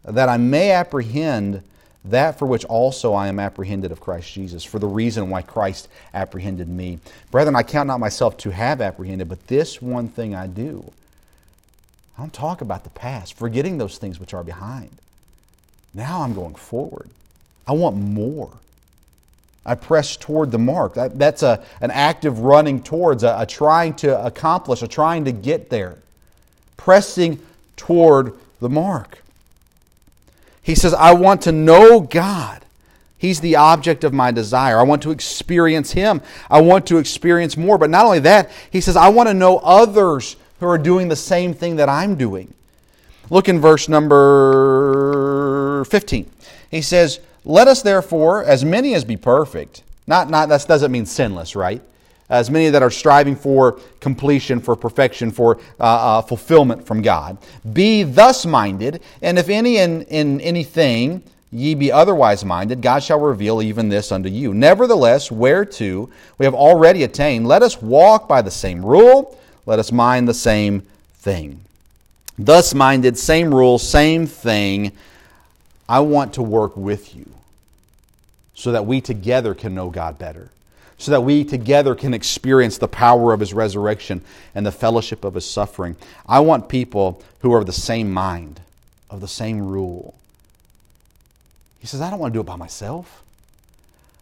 that 0.03 0.29
I 0.29 0.37
may 0.37 0.71
apprehend 0.71 1.61
that 2.05 2.39
for 2.39 2.47
which 2.47 2.65
also 2.65 3.13
I 3.13 3.27
am 3.27 3.39
apprehended 3.39 3.91
of 3.91 3.99
Christ 3.99 4.33
Jesus, 4.33 4.63
for 4.63 4.79
the 4.79 4.87
reason 4.87 5.29
why 5.29 5.43
Christ 5.43 5.87
apprehended 6.15 6.67
me. 6.67 6.97
Brethren, 7.29 7.55
I 7.55 7.61
count 7.61 7.85
not 7.85 7.99
myself 7.99 8.37
to 8.37 8.49
have 8.49 8.81
apprehended, 8.81 9.29
but 9.29 9.45
this 9.47 9.81
one 9.81 10.07
thing 10.07 10.33
I 10.33 10.47
do 10.47 10.91
Don't 12.21 12.31
talk 12.31 12.61
about 12.61 12.83
the 12.83 12.91
past, 12.91 13.33
forgetting 13.33 13.79
those 13.79 13.97
things 13.97 14.19
which 14.19 14.35
are 14.35 14.43
behind. 14.43 14.91
Now 15.91 16.21
I'm 16.21 16.35
going 16.35 16.53
forward. 16.53 17.09
I 17.65 17.71
want 17.71 17.95
more. 17.95 18.51
I 19.65 19.73
press 19.73 20.17
toward 20.17 20.51
the 20.51 20.59
mark. 20.59 20.93
That, 20.93 21.17
that's 21.17 21.41
a, 21.41 21.63
an 21.81 21.89
active 21.89 22.37
running 22.37 22.83
towards, 22.83 23.23
a, 23.23 23.37
a 23.39 23.47
trying 23.47 23.95
to 23.95 24.23
accomplish, 24.23 24.83
a 24.83 24.87
trying 24.87 25.25
to 25.25 25.31
get 25.31 25.71
there. 25.71 25.97
Pressing 26.77 27.39
toward 27.75 28.33
the 28.59 28.69
mark. 28.69 29.23
He 30.61 30.75
says, 30.75 30.93
I 30.93 31.13
want 31.13 31.41
to 31.43 31.51
know 31.51 32.01
God. 32.01 32.63
He's 33.17 33.39
the 33.39 33.55
object 33.55 34.03
of 34.03 34.13
my 34.13 34.29
desire. 34.29 34.77
I 34.77 34.83
want 34.83 35.01
to 35.01 35.11
experience 35.11 35.93
Him. 35.93 36.21
I 36.51 36.61
want 36.61 36.85
to 36.87 36.99
experience 36.99 37.57
more. 37.57 37.79
But 37.79 37.89
not 37.89 38.05
only 38.05 38.19
that, 38.19 38.51
he 38.69 38.79
says, 38.79 38.95
I 38.95 39.09
want 39.09 39.27
to 39.27 39.33
know 39.33 39.57
others 39.57 40.35
who 40.61 40.67
are 40.67 40.77
doing 40.77 41.09
the 41.09 41.15
same 41.15 41.53
thing 41.55 41.75
that 41.75 41.89
I'm 41.89 42.15
doing. 42.15 42.53
Look 43.31 43.49
in 43.49 43.59
verse 43.59 43.89
number 43.89 45.83
15. 45.85 46.29
He 46.69 46.81
says, 46.83 47.19
Let 47.43 47.67
us 47.67 47.81
therefore, 47.81 48.43
as 48.43 48.63
many 48.63 48.93
as 48.93 49.03
be 49.03 49.17
perfect, 49.17 49.81
not, 50.05 50.29
not 50.29 50.49
that 50.49 50.67
doesn't 50.67 50.91
mean 50.91 51.07
sinless, 51.07 51.55
right? 51.55 51.81
As 52.29 52.51
many 52.51 52.69
that 52.69 52.83
are 52.83 52.91
striving 52.91 53.35
for 53.35 53.79
completion, 53.99 54.61
for 54.61 54.75
perfection, 54.75 55.31
for 55.31 55.57
uh, 55.79 55.83
uh, 56.19 56.21
fulfillment 56.21 56.85
from 56.85 57.01
God, 57.01 57.39
be 57.73 58.03
thus 58.03 58.45
minded, 58.45 59.01
and 59.23 59.39
if 59.39 59.49
any 59.49 59.77
in, 59.77 60.03
in 60.03 60.39
anything 60.41 61.23
ye 61.51 61.73
be 61.73 61.91
otherwise 61.91 62.45
minded, 62.45 62.83
God 62.83 63.01
shall 63.01 63.19
reveal 63.19 63.63
even 63.63 63.89
this 63.89 64.11
unto 64.11 64.29
you. 64.29 64.53
Nevertheless, 64.53 65.31
whereto 65.31 66.11
we 66.37 66.45
have 66.45 66.53
already 66.53 67.01
attained, 67.03 67.47
let 67.47 67.63
us 67.63 67.81
walk 67.81 68.27
by 68.27 68.43
the 68.43 68.51
same 68.51 68.85
rule 68.85 69.35
let 69.65 69.79
us 69.79 69.91
mind 69.91 70.27
the 70.27 70.33
same 70.33 70.81
thing. 71.15 71.61
thus 72.37 72.73
minded, 72.73 73.17
same 73.17 73.53
rule, 73.53 73.77
same 73.77 74.25
thing. 74.25 74.91
I 75.87 75.99
want 75.99 76.33
to 76.33 76.41
work 76.41 76.75
with 76.75 77.15
you 77.15 77.29
so 78.53 78.71
that 78.71 78.85
we 78.85 79.01
together 79.01 79.53
can 79.53 79.75
know 79.75 79.89
God 79.89 80.17
better, 80.17 80.49
so 80.97 81.11
that 81.11 81.21
we 81.21 81.43
together 81.43 81.95
can 81.95 82.13
experience 82.13 82.77
the 82.77 82.87
power 82.87 83.33
of 83.33 83.39
His 83.39 83.53
resurrection 83.53 84.21
and 84.55 84.65
the 84.65 84.71
fellowship 84.71 85.23
of 85.23 85.35
His 85.35 85.45
suffering. 85.49 85.95
I 86.27 86.39
want 86.39 86.69
people 86.69 87.21
who 87.41 87.53
are 87.53 87.59
of 87.59 87.65
the 87.65 87.71
same 87.71 88.11
mind, 88.11 88.61
of 89.09 89.21
the 89.21 89.27
same 89.27 89.67
rule. 89.67 90.15
He 91.79 91.87
says, 91.87 92.01
I 92.01 92.09
don't 92.09 92.19
want 92.19 92.33
to 92.33 92.37
do 92.37 92.41
it 92.41 92.45
by 92.45 92.55
myself. 92.55 93.23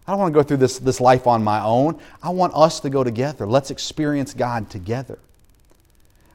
I 0.08 0.12
don't 0.12 0.20
want 0.20 0.34
to 0.34 0.40
go 0.40 0.44
through 0.44 0.58
this, 0.58 0.80
this 0.80 1.00
life 1.00 1.28
on 1.28 1.44
my 1.44 1.62
own. 1.62 2.00
I 2.24 2.30
want 2.30 2.56
us 2.56 2.80
to 2.80 2.90
go 2.90 3.04
together. 3.04 3.46
Let's 3.46 3.70
experience 3.70 4.34
God 4.34 4.70
together. 4.70 5.20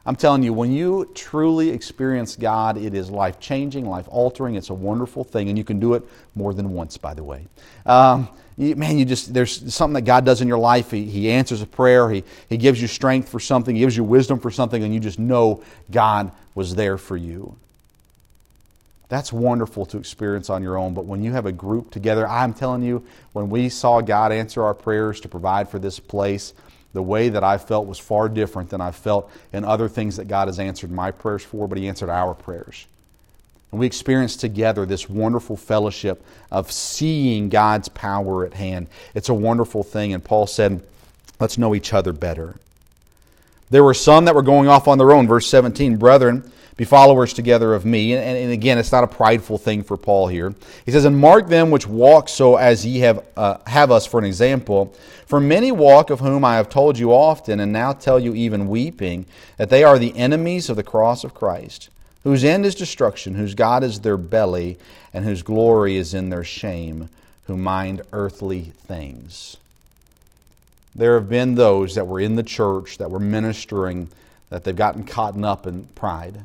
I'm 0.05 0.15
telling 0.15 0.43
you, 0.43 0.53
when 0.53 0.71
you 0.71 1.11
truly 1.15 1.71
experience 1.71 2.35
God, 2.35 2.77
it 2.77 2.93
is 2.93 3.09
life 3.09 3.39
changing, 3.39 3.89
life 3.89 4.07
altering. 4.07 4.55
It's 4.55 4.69
a 4.69 4.73
wonderful 4.73 5.23
thing, 5.23 5.49
and 5.49 5.57
you 5.57 5.63
can 5.63 5.79
do 5.79 5.95
it 5.95 6.03
more 6.35 6.53
than 6.53 6.73
once, 6.73 6.97
by 6.97 7.15
the 7.15 7.23
way. 7.23 7.47
Um, 7.87 8.29
you, 8.57 8.75
man, 8.75 8.99
you 8.99 9.05
just 9.05 9.33
there's 9.33 9.73
something 9.73 9.95
that 9.95 10.05
God 10.05 10.23
does 10.23 10.41
in 10.41 10.47
your 10.47 10.59
life. 10.59 10.91
He, 10.91 11.05
he 11.05 11.31
answers 11.31 11.61
a 11.61 11.65
prayer. 11.65 12.09
He, 12.09 12.23
he 12.49 12.57
gives 12.57 12.79
you 12.79 12.87
strength 12.87 13.29
for 13.29 13.39
something. 13.39 13.75
He 13.75 13.81
gives 13.81 13.97
you 13.97 14.03
wisdom 14.03 14.39
for 14.39 14.51
something, 14.51 14.83
and 14.83 14.93
you 14.93 14.99
just 14.99 15.17
know 15.17 15.63
God 15.89 16.31
was 16.53 16.75
there 16.75 16.97
for 16.97 17.17
you. 17.17 17.55
That's 19.09 19.31
wonderful 19.31 19.85
to 19.87 19.97
experience 19.97 20.49
on 20.49 20.63
your 20.63 20.77
own. 20.77 20.93
But 20.93 21.05
when 21.05 21.23
you 21.23 21.31
have 21.31 21.45
a 21.45 21.51
group 21.51 21.91
together, 21.91 22.27
I'm 22.27 22.53
telling 22.53 22.81
you, 22.81 23.05
when 23.33 23.49
we 23.49 23.69
saw 23.69 24.01
God 24.01 24.31
answer 24.31 24.63
our 24.63 24.73
prayers 24.73 25.19
to 25.21 25.27
provide 25.27 25.69
for 25.69 25.77
this 25.77 25.99
place, 25.99 26.53
the 26.95 27.03
way 27.03 27.27
that 27.27 27.43
I 27.43 27.57
felt 27.57 27.87
was 27.87 27.99
far 27.99 28.29
different 28.29 28.69
than 28.69 28.79
I 28.79 28.91
felt 28.91 29.29
in 29.51 29.65
other 29.65 29.89
things 29.89 30.15
that 30.15 30.29
God 30.29 30.47
has 30.47 30.59
answered 30.59 30.89
my 30.89 31.11
prayers 31.11 31.43
for, 31.43 31.67
but 31.67 31.77
He 31.77 31.89
answered 31.89 32.09
our 32.09 32.33
prayers. 32.33 32.87
And 33.71 33.81
we 33.81 33.85
experienced 33.85 34.39
together 34.39 34.85
this 34.85 35.09
wonderful 35.09 35.57
fellowship 35.57 36.23
of 36.49 36.71
seeing 36.71 37.49
God's 37.49 37.89
power 37.89 38.45
at 38.45 38.53
hand. 38.53 38.87
It's 39.13 39.27
a 39.27 39.33
wonderful 39.33 39.83
thing. 39.83 40.13
And 40.13 40.23
Paul 40.23 40.47
said, 40.47 40.81
let's 41.37 41.57
know 41.57 41.75
each 41.75 41.91
other 41.91 42.13
better. 42.13 42.55
There 43.69 43.83
were 43.83 43.93
some 43.93 44.23
that 44.25 44.35
were 44.35 44.41
going 44.41 44.69
off 44.69 44.87
on 44.87 44.97
their 44.97 45.11
own. 45.11 45.27
Verse 45.27 45.47
17, 45.47 45.97
brethren, 45.97 46.49
be 46.77 46.83
followers 46.83 47.33
together 47.33 47.73
of 47.73 47.85
me. 47.85 48.13
And, 48.13 48.37
and, 48.37 48.51
again, 48.51 48.77
it's 48.77 48.91
not 48.91 49.03
a 49.03 49.07
prideful 49.07 49.57
thing 49.57 49.83
for 49.83 49.95
Paul 49.95 50.27
here. 50.27 50.53
He 50.85 50.91
says, 50.91 51.05
And 51.05 51.17
mark 51.17 51.47
them 51.47 51.71
which 51.71 51.87
walk 51.87 52.27
so 52.27 52.57
as 52.57 52.85
ye 52.85 52.99
have, 52.99 53.23
uh, 53.37 53.57
have 53.65 53.91
us 53.91 54.05
for 54.05 54.19
an 54.19 54.25
example. 54.25 54.93
For 55.25 55.39
many 55.39 55.71
walk, 55.71 56.09
of 56.09 56.19
whom 56.19 56.43
I 56.43 56.55
have 56.55 56.69
told 56.69 56.99
you 56.99 57.13
often, 57.13 57.59
and 57.59 57.71
now 57.71 57.93
tell 57.93 58.19
you 58.19 58.35
even 58.35 58.67
weeping, 58.67 59.25
that 59.57 59.69
they 59.69 59.83
are 59.83 59.97
the 59.97 60.15
enemies 60.17 60.69
of 60.69 60.75
the 60.75 60.83
cross 60.83 61.23
of 61.23 61.33
Christ, 61.33 61.89
whose 62.23 62.43
end 62.43 62.65
is 62.65 62.75
destruction, 62.75 63.35
whose 63.35 63.55
God 63.55 63.83
is 63.83 64.01
their 64.01 64.17
belly, 64.17 64.77
and 65.13 65.23
whose 65.23 65.43
glory 65.43 65.95
is 65.95 66.13
in 66.13 66.29
their 66.29 66.43
shame, 66.43 67.09
who 67.47 67.55
mind 67.55 68.01
earthly 68.11 68.63
things. 68.85 69.55
There 70.93 71.15
have 71.15 71.29
been 71.29 71.55
those 71.55 71.95
that 71.95 72.07
were 72.07 72.19
in 72.19 72.35
the 72.35 72.43
church, 72.43 72.97
that 72.97 73.11
were 73.11 73.19
ministering, 73.19 74.09
that 74.49 74.63
they've 74.63 74.75
gotten 74.75 75.05
caught 75.05 75.41
up 75.41 75.65
in 75.65 75.85
pride 75.95 76.43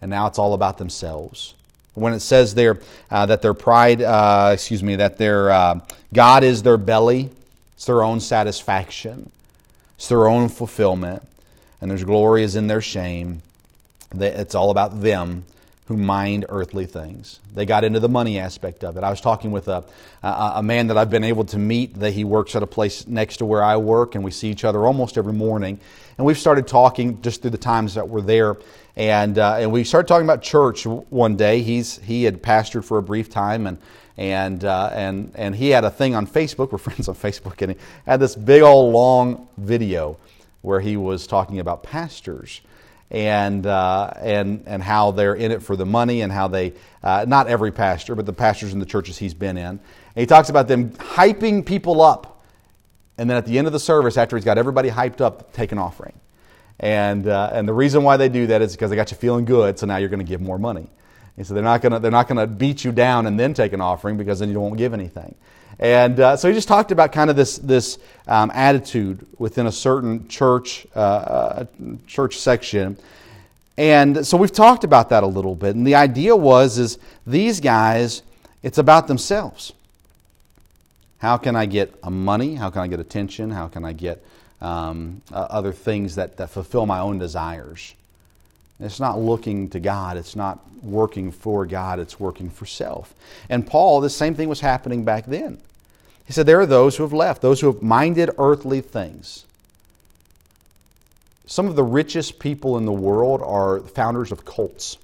and 0.00 0.10
now 0.10 0.26
it's 0.26 0.38
all 0.38 0.54
about 0.54 0.78
themselves. 0.78 1.54
When 1.94 2.12
it 2.12 2.20
says 2.20 2.54
there 2.54 2.78
uh, 3.10 3.26
that 3.26 3.42
their 3.42 3.54
pride, 3.54 4.02
uh, 4.02 4.50
excuse 4.52 4.82
me, 4.82 4.96
that 4.96 5.16
their 5.16 5.50
uh, 5.50 5.80
God 6.12 6.44
is 6.44 6.62
their 6.62 6.76
belly, 6.76 7.30
it's 7.74 7.86
their 7.86 8.02
own 8.02 8.20
satisfaction, 8.20 9.30
it's 9.96 10.08
their 10.08 10.28
own 10.28 10.48
fulfillment, 10.48 11.22
and 11.80 11.90
their 11.90 12.04
glory 12.04 12.42
is 12.42 12.56
in 12.56 12.66
their 12.66 12.82
shame. 12.82 13.42
It's 14.14 14.54
all 14.54 14.70
about 14.70 15.00
them 15.00 15.44
who 15.86 15.96
mind 15.96 16.44
earthly 16.48 16.84
things. 16.84 17.38
They 17.54 17.64
got 17.64 17.84
into 17.84 18.00
the 18.00 18.08
money 18.08 18.40
aspect 18.40 18.82
of 18.82 18.96
it. 18.96 19.04
I 19.04 19.10
was 19.10 19.20
talking 19.20 19.52
with 19.52 19.68
a, 19.68 19.84
a, 20.22 20.62
man 20.62 20.88
that 20.88 20.98
I've 20.98 21.10
been 21.10 21.22
able 21.22 21.44
to 21.46 21.58
meet, 21.58 21.94
that 22.00 22.12
he 22.12 22.24
works 22.24 22.56
at 22.56 22.62
a 22.64 22.66
place 22.66 23.06
next 23.06 23.36
to 23.36 23.44
where 23.44 23.62
I 23.62 23.76
work, 23.76 24.16
and 24.16 24.24
we 24.24 24.32
see 24.32 24.50
each 24.50 24.64
other 24.64 24.84
almost 24.84 25.16
every 25.16 25.32
morning. 25.32 25.78
And 26.18 26.26
we've 26.26 26.38
started 26.38 26.66
talking 26.66 27.22
just 27.22 27.40
through 27.40 27.52
the 27.52 27.58
times 27.58 27.94
that 27.94 28.08
we're 28.08 28.20
there. 28.20 28.56
And, 28.96 29.38
uh, 29.38 29.58
and 29.60 29.70
we 29.70 29.84
started 29.84 30.08
talking 30.08 30.26
about 30.26 30.42
church 30.42 30.86
one 30.86 31.36
day. 31.36 31.62
He's, 31.62 31.98
he 31.98 32.24
had 32.24 32.42
pastored 32.42 32.84
for 32.84 32.98
a 32.98 33.02
brief 33.02 33.30
time, 33.30 33.68
and, 33.68 33.78
and, 34.16 34.64
uh, 34.64 34.90
and, 34.92 35.30
and 35.36 35.54
he 35.54 35.68
had 35.68 35.84
a 35.84 35.90
thing 35.90 36.16
on 36.16 36.26
Facebook. 36.26 36.72
We're 36.72 36.78
friends 36.78 37.08
on 37.08 37.14
Facebook, 37.14 37.62
and 37.62 37.72
he 37.72 37.78
had 38.06 38.18
this 38.18 38.34
big 38.34 38.62
old 38.62 38.92
long 38.92 39.46
video 39.56 40.16
where 40.62 40.80
he 40.80 40.96
was 40.96 41.28
talking 41.28 41.60
about 41.60 41.84
pastors 41.84 42.60
and, 43.10 43.66
uh, 43.66 44.10
and, 44.16 44.64
and 44.66 44.82
how 44.82 45.12
they're 45.12 45.34
in 45.34 45.52
it 45.52 45.62
for 45.62 45.76
the 45.76 45.86
money 45.86 46.22
and 46.22 46.32
how 46.32 46.48
they, 46.48 46.72
uh, 47.02 47.24
not 47.28 47.46
every 47.46 47.70
pastor, 47.70 48.14
but 48.14 48.26
the 48.26 48.32
pastors 48.32 48.72
in 48.72 48.80
the 48.80 48.86
churches 48.86 49.16
he's 49.16 49.34
been 49.34 49.56
in. 49.56 49.64
And 49.66 49.80
he 50.14 50.26
talks 50.26 50.48
about 50.48 50.68
them 50.68 50.90
hyping 50.90 51.64
people 51.64 52.02
up. 52.02 52.44
And 53.18 53.30
then 53.30 53.36
at 53.36 53.46
the 53.46 53.58
end 53.58 53.66
of 53.66 53.72
the 53.72 53.80
service, 53.80 54.16
after 54.16 54.36
he's 54.36 54.44
got 54.44 54.58
everybody 54.58 54.90
hyped 54.90 55.20
up, 55.20 55.52
take 55.52 55.72
an 55.72 55.78
offering. 55.78 56.18
And, 56.78 57.26
uh, 57.26 57.50
and 57.52 57.66
the 57.66 57.72
reason 57.72 58.02
why 58.02 58.16
they 58.16 58.28
do 58.28 58.48
that 58.48 58.60
is 58.60 58.72
because 58.72 58.90
they 58.90 58.96
got 58.96 59.10
you 59.10 59.16
feeling 59.16 59.46
good, 59.46 59.78
so 59.78 59.86
now 59.86 59.96
you're 59.96 60.10
going 60.10 60.24
to 60.24 60.26
give 60.26 60.40
more 60.40 60.58
money. 60.58 60.90
And 61.36 61.46
so 61.46 61.54
they're 61.54 61.62
not 61.62 61.80
going 61.80 61.92
to, 61.92 61.98
they're 61.98 62.10
not 62.10 62.28
going 62.28 62.38
to 62.38 62.46
beat 62.46 62.84
you 62.84 62.92
down 62.92 63.26
and 63.26 63.38
then 63.38 63.54
take 63.54 63.72
an 63.72 63.80
offering 63.80 64.16
because 64.16 64.38
then 64.40 64.50
you 64.50 64.60
won't 64.60 64.76
give 64.76 64.92
anything. 64.92 65.34
And 65.78 66.18
uh, 66.18 66.36
so 66.36 66.48
he 66.48 66.54
just 66.54 66.68
talked 66.68 66.90
about 66.90 67.12
kind 67.12 67.28
of 67.28 67.36
this, 67.36 67.58
this 67.58 67.98
um, 68.26 68.50
attitude 68.54 69.26
within 69.38 69.66
a 69.66 69.72
certain 69.72 70.26
church, 70.28 70.86
uh, 70.96 70.98
uh, 70.98 71.66
church 72.06 72.38
section. 72.38 72.96
And 73.76 74.26
so 74.26 74.38
we've 74.38 74.52
talked 74.52 74.84
about 74.84 75.10
that 75.10 75.22
a 75.22 75.26
little 75.26 75.54
bit. 75.54 75.76
And 75.76 75.86
the 75.86 75.96
idea 75.96 76.34
was 76.34 76.78
is 76.78 76.98
these 77.26 77.60
guys, 77.60 78.22
it's 78.62 78.78
about 78.78 79.06
themselves. 79.06 79.74
How 81.18 81.36
can 81.36 81.56
I 81.56 81.66
get 81.66 82.02
money? 82.08 82.54
How 82.54 82.70
can 82.70 82.82
I 82.82 82.86
get 82.86 83.00
attention? 83.00 83.50
How 83.50 83.68
can 83.68 83.84
I 83.84 83.92
get 83.92 84.24
um, 84.60 85.20
uh, 85.30 85.46
other 85.50 85.72
things 85.72 86.14
that, 86.14 86.38
that 86.38 86.50
fulfill 86.50 86.86
my 86.86 87.00
own 87.00 87.18
desires? 87.18 87.94
It's 88.78 89.00
not 89.00 89.18
looking 89.18 89.70
to 89.70 89.80
God. 89.80 90.16
It's 90.16 90.36
not 90.36 90.60
working 90.82 91.32
for 91.32 91.64
God. 91.66 91.98
It's 91.98 92.20
working 92.20 92.50
for 92.50 92.66
self. 92.66 93.14
And 93.48 93.66
Paul, 93.66 94.00
the 94.00 94.10
same 94.10 94.34
thing 94.34 94.48
was 94.48 94.60
happening 94.60 95.04
back 95.04 95.26
then. 95.26 95.58
He 96.26 96.32
said, 96.32 96.46
There 96.46 96.60
are 96.60 96.66
those 96.66 96.96
who 96.96 97.02
have 97.02 97.12
left, 97.12 97.40
those 97.40 97.60
who 97.60 97.72
have 97.72 97.82
minded 97.82 98.30
earthly 98.38 98.80
things. 98.80 99.44
Some 101.46 101.68
of 101.68 101.76
the 101.76 101.84
richest 101.84 102.38
people 102.38 102.76
in 102.76 102.84
the 102.84 102.92
world 102.92 103.40
are 103.40 103.80
founders 103.80 104.32
of 104.32 104.44
cults. 104.44 104.98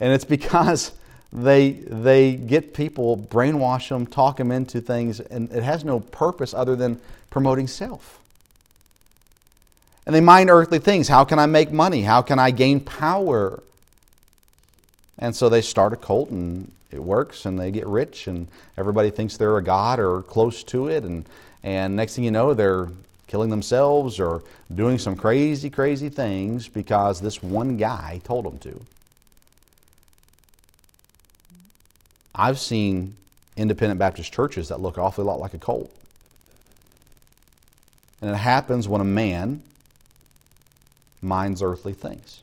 And 0.00 0.12
it's 0.12 0.24
because 0.36 0.92
they, 1.32 1.72
they 1.72 2.34
get 2.34 2.72
people, 2.72 3.16
brainwash 3.16 3.88
them, 3.88 4.06
talk 4.06 4.36
them 4.36 4.52
into 4.52 4.80
things, 4.80 5.20
and 5.20 5.50
it 5.52 5.62
has 5.62 5.84
no 5.84 6.00
purpose 6.00 6.54
other 6.54 6.76
than 6.76 7.00
promoting 7.30 7.66
self. 7.66 8.21
And 10.04 10.14
they 10.14 10.20
mind 10.20 10.50
earthly 10.50 10.78
things. 10.78 11.08
How 11.08 11.24
can 11.24 11.38
I 11.38 11.46
make 11.46 11.70
money? 11.70 12.02
How 12.02 12.22
can 12.22 12.38
I 12.38 12.50
gain 12.50 12.80
power? 12.80 13.62
And 15.18 15.34
so 15.34 15.48
they 15.48 15.62
start 15.62 15.92
a 15.92 15.96
cult 15.96 16.30
and 16.30 16.70
it 16.90 17.02
works 17.02 17.46
and 17.46 17.58
they 17.58 17.70
get 17.70 17.86
rich 17.86 18.26
and 18.26 18.48
everybody 18.76 19.10
thinks 19.10 19.36
they're 19.36 19.56
a 19.56 19.62
god 19.62 19.98
or 20.00 20.22
close 20.22 20.62
to 20.64 20.88
it. 20.88 21.04
And, 21.04 21.24
and 21.62 21.94
next 21.94 22.16
thing 22.16 22.24
you 22.24 22.30
know, 22.30 22.54
they're 22.54 22.88
killing 23.28 23.50
themselves 23.50 24.18
or 24.18 24.42
doing 24.74 24.98
some 24.98 25.16
crazy, 25.16 25.70
crazy 25.70 26.08
things 26.08 26.68
because 26.68 27.20
this 27.20 27.42
one 27.42 27.76
guy 27.76 28.20
told 28.24 28.44
them 28.44 28.58
to. 28.58 28.80
I've 32.34 32.58
seen 32.58 33.14
independent 33.56 33.98
Baptist 33.98 34.32
churches 34.32 34.68
that 34.68 34.80
look 34.80 34.98
awfully 34.98 35.26
a 35.26 35.30
lot 35.30 35.40
like 35.40 35.54
a 35.54 35.58
cult. 35.58 35.90
And 38.20 38.30
it 38.30 38.36
happens 38.36 38.88
when 38.88 39.00
a 39.00 39.04
man 39.04 39.62
minds 41.22 41.62
earthly 41.62 41.92
things. 41.92 42.40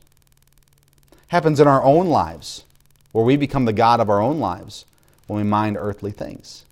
Happens 1.28 1.60
in 1.60 1.68
our 1.68 1.82
own 1.82 2.06
lives, 2.06 2.64
where 3.12 3.24
we 3.24 3.36
become 3.36 3.64
the 3.64 3.72
God 3.72 4.00
of 4.00 4.10
our 4.10 4.20
own 4.20 4.40
lives 4.40 4.84
when 5.26 5.36
we 5.36 5.48
mind 5.48 5.76
earthly 5.78 6.10
things. 6.10 6.64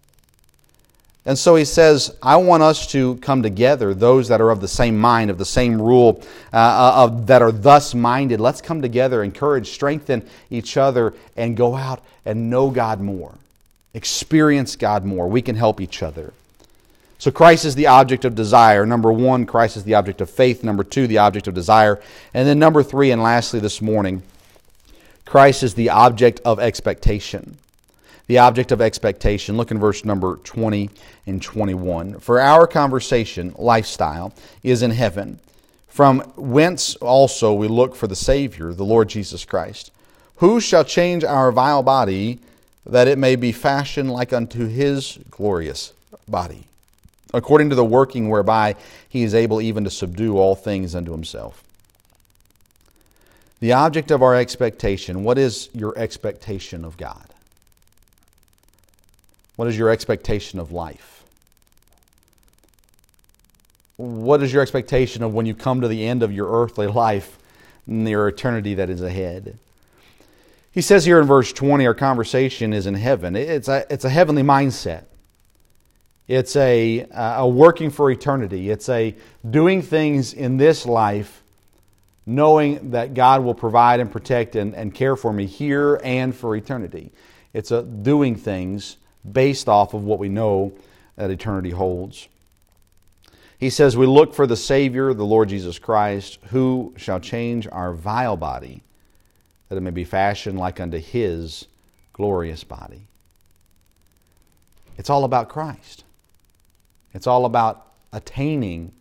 And 1.29 1.39
so 1.39 1.57
he 1.57 1.67
says, 1.67 2.17
I 2.23 2.37
want 2.37 2.63
us 2.63 2.91
to 2.93 3.17
come 3.17 3.43
together, 3.43 3.93
those 3.93 4.29
that 4.29 4.41
are 4.41 4.51
of 4.51 4.63
the 4.63 4.67
same 4.67 4.99
mind, 4.99 5.31
of 5.31 5.37
the 5.37 5.45
same 5.45 5.81
rule, 5.81 6.23
uh, 6.55 6.57
uh 6.57 6.93
of, 7.05 7.27
that 7.27 7.43
are 7.43 7.53
thus 7.53 7.95
minded. 7.95 8.41
Let's 8.41 8.63
come 8.63 8.81
together, 8.81 9.23
encourage, 9.23 9.69
strengthen 9.69 10.27
each 10.49 10.79
other, 10.79 11.13
and 11.37 11.55
go 11.55 11.77
out 11.77 12.03
and 12.25 12.49
know 12.49 12.71
God 12.71 13.01
more, 13.01 13.35
experience 13.93 14.75
God 14.75 15.05
more. 15.05 15.29
We 15.29 15.43
can 15.43 15.55
help 15.55 15.83
each 15.83 16.03
other. 16.03 16.33
So 17.19 17.33
Christ 17.33 17.65
is 17.65 17.75
the 17.75 17.89
object 17.89 18.25
of 18.25 18.35
desire. 18.35 18.87
Number 18.87 19.13
one, 19.13 19.45
Christ 19.45 19.77
is 19.77 19.85
the 19.85 19.95
object 19.95 20.21
of 20.21 20.31
faith. 20.31 20.63
Number 20.63 20.85
two, 20.85 21.07
the 21.07 21.19
object 21.19 21.49
of 21.49 21.55
desire. 21.55 22.01
And 22.33 22.47
then 22.47 22.59
number 22.59 22.83
three, 22.83 23.11
and 23.11 23.23
lastly 23.23 23.59
this 23.59 23.83
morning, 23.83 24.23
Christ 25.25 25.63
is 25.63 25.75
the 25.75 25.91
object 25.91 26.41
of 26.45 26.61
expectation. 26.61 27.59
The 28.29 28.39
object 28.39 28.73
of 28.73 28.81
expectation. 28.81 29.57
Look 29.57 29.71
in 29.71 29.79
verse 29.79 30.05
number 30.05 30.37
20 30.37 30.91
and 31.27 31.43
21. 31.43 32.21
For 32.21 32.41
our 32.41 32.67
conversation, 32.67 33.55
lifestyle, 33.59 34.33
is 34.63 34.83
in 34.83 34.93
heaven, 34.93 35.41
from 35.89 36.21
whence 36.37 36.95
also 36.97 37.53
we 37.53 37.67
look 37.67 37.97
for 37.97 38.07
the 38.07 38.17
Savior, 38.17 38.73
the 38.73 38.85
Lord 38.85 39.09
Jesus 39.09 39.45
Christ. 39.45 39.91
Who 40.37 40.61
shall 40.61 40.85
change 40.85 41.25
our 41.25 41.51
vile 41.51 41.83
body 41.83 42.39
that 42.87 43.09
it 43.09 43.19
may 43.19 43.37
be 43.37 43.53
fashioned 43.53 44.11
like 44.11 44.33
unto 44.33 44.67
his 44.67 45.19
glorious 45.31 45.93
body, 46.27 46.65
according 47.35 47.71
to 47.71 47.75
the 47.75 47.85
working 47.85 48.29
whereby 48.29 48.77
he 49.09 49.23
is 49.23 49.35
able 49.35 49.61
even 49.61 49.85
to 49.85 49.91
subdue 49.91 50.39
all 50.39 50.55
things 50.55 50.95
unto 50.95 51.13
himself? 51.13 51.63
The 53.61 53.73
object 53.73 54.11
of 54.11 54.23
our 54.23 54.37
expectation, 54.37 55.25
what 55.25 55.37
is 55.37 55.69
your 55.73 55.97
expectation 55.99 56.85
of 56.85 56.97
God? 56.97 57.25
What 59.57 59.67
is 59.67 59.77
your 59.77 59.91
expectation 59.91 60.61
of 60.61 60.71
life? 60.71 61.25
What 63.97 64.41
is 64.45 64.53
your 64.53 64.63
expectation 64.63 65.25
of 65.25 65.35
when 65.35 65.45
you 65.45 65.55
come 65.55 65.81
to 65.81 65.89
the 65.89 66.07
end 66.07 66.23
of 66.23 66.33
your 66.33 66.49
earthly 66.63 66.87
life 66.87 67.37
and 67.89 68.09
your 68.09 68.29
eternity 68.29 68.75
that 68.75 68.89
is 68.89 69.03
ahead? 69.03 69.59
He 70.71 70.81
says 70.81 71.05
here 71.05 71.19
in 71.19 71.27
verse 71.27 71.53
20, 71.53 71.85
our 71.85 71.95
conversation 71.95 72.73
is 72.73 72.87
in 72.87 72.95
heaven. 72.95 73.35
It's 73.35 73.67
a, 73.67 73.85
it's 73.91 74.05
a 74.05 74.11
heavenly 74.11 74.45
mindset. 74.45 75.07
It's 76.29 76.55
a, 76.57 77.07
a 77.11 77.49
working 77.49 77.91
for 77.91 78.11
eternity. 78.11 78.71
It's 78.71 78.89
a 78.91 79.17
doing 79.49 79.81
things 79.81 80.35
in 80.35 80.59
this 80.59 80.85
life 80.85 81.43
knowing 82.27 82.91
that 82.91 83.15
God 83.15 83.43
will 83.43 83.55
provide 83.55 84.01
and 84.01 84.13
protect 84.13 84.55
and, 84.55 84.75
and 84.75 84.95
care 84.95 85.17
for 85.17 85.33
me 85.33 85.47
here 85.47 85.99
and 86.05 86.37
for 86.37 86.55
eternity. 86.55 87.11
It's 87.55 87.71
a 87.71 87.83
doing 87.83 88.37
things 88.37 88.99
based 89.31 89.69
off 89.69 89.95
of 89.95 90.05
what 90.05 90.19
we 90.19 90.29
know 90.29 90.75
that 91.17 91.31
eternity 91.31 91.71
holds. 91.71 92.29
He 93.59 93.71
says, 93.71 93.97
We 93.97 94.07
look 94.07 94.35
for 94.35 94.47
the 94.47 94.57
Savior, 94.57 95.15
the 95.15 95.25
Lord 95.25 95.49
Jesus 95.49 95.79
Christ, 95.79 96.39
who 96.51 96.93
shall 96.99 97.19
change 97.19 97.67
our 97.73 97.95
vile 97.95 98.37
body, 98.37 98.83
that 99.71 99.77
it 99.77 99.81
may 99.81 99.91
be 99.91 100.05
fashioned 100.05 100.59
like 100.59 100.79
unto 100.79 100.99
his 100.99 101.67
glorious 102.13 102.63
body. 102.63 103.09
It's 104.99 105.09
all 105.09 105.25
about 105.25 105.49
Christ. 105.49 106.05
It's 107.15 107.27
all 107.27 107.45
about 107.45 107.87
attaining 108.13 108.93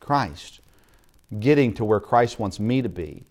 Christ, 0.00 0.60
getting 1.38 1.74
to 1.74 1.84
where 1.84 2.00
Christ 2.00 2.38
wants 2.38 2.58
me 2.58 2.82
to 2.82 2.88
be, 2.88 3.24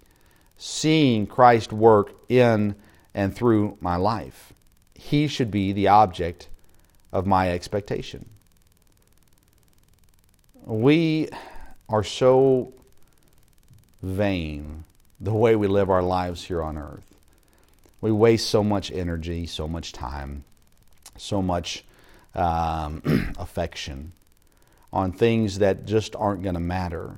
seeing 0.58 1.28
Christ 1.28 1.74
work 1.74 2.14
in 2.30 2.76
and 3.14 3.36
through 3.36 3.78
my 3.82 3.96
life 3.96 4.54
he 5.02 5.28
should 5.28 5.50
be 5.50 5.74
the 5.74 5.88
object 5.88 6.48
of 7.12 7.26
my 7.26 7.52
expectation. 7.52 8.30
We 10.64 11.30
are 11.90 12.04
so 12.04 12.72
vain 14.04 14.84
the 15.20 15.34
way 15.34 15.56
we 15.56 15.66
live 15.66 15.90
our 15.90 16.04
lives 16.04 16.44
here 16.44 16.62
on 16.62 16.78
earth. 16.78 17.16
We 18.00 18.12
waste 18.12 18.48
so 18.48 18.64
much 18.64 18.92
energy, 18.92 19.48
so 19.48 19.68
much 19.68 19.92
time, 19.92 20.44
so 21.18 21.42
much 21.42 21.84
um, 22.36 23.34
affection 23.40 24.12
on 24.94 25.12
things 25.12 25.60
that 25.60 25.86
just 25.86 26.16
aren't 26.16 26.44
going 26.44 26.56
to 26.56 26.62
matter. 26.62 27.18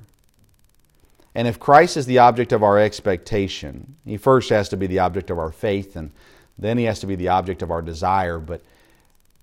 And 1.34 1.48
if 1.48 1.58
Christ 1.58 1.96
is 1.96 2.06
the 2.06 2.18
object 2.18 2.52
of 2.52 2.62
our 2.62 2.78
expectation, 2.78 3.96
he 4.04 4.16
first 4.16 4.50
has 4.50 4.68
to 4.68 4.76
be 4.76 4.86
the 4.86 5.00
object 5.00 5.30
of 5.30 5.38
our 5.38 5.50
faith 5.50 5.96
and 5.96 6.12
then 6.58 6.78
he 6.78 6.84
has 6.84 7.00
to 7.00 7.06
be 7.06 7.16
the 7.16 7.28
object 7.28 7.62
of 7.62 7.70
our 7.70 7.82
desire, 7.82 8.38
but 8.38 8.62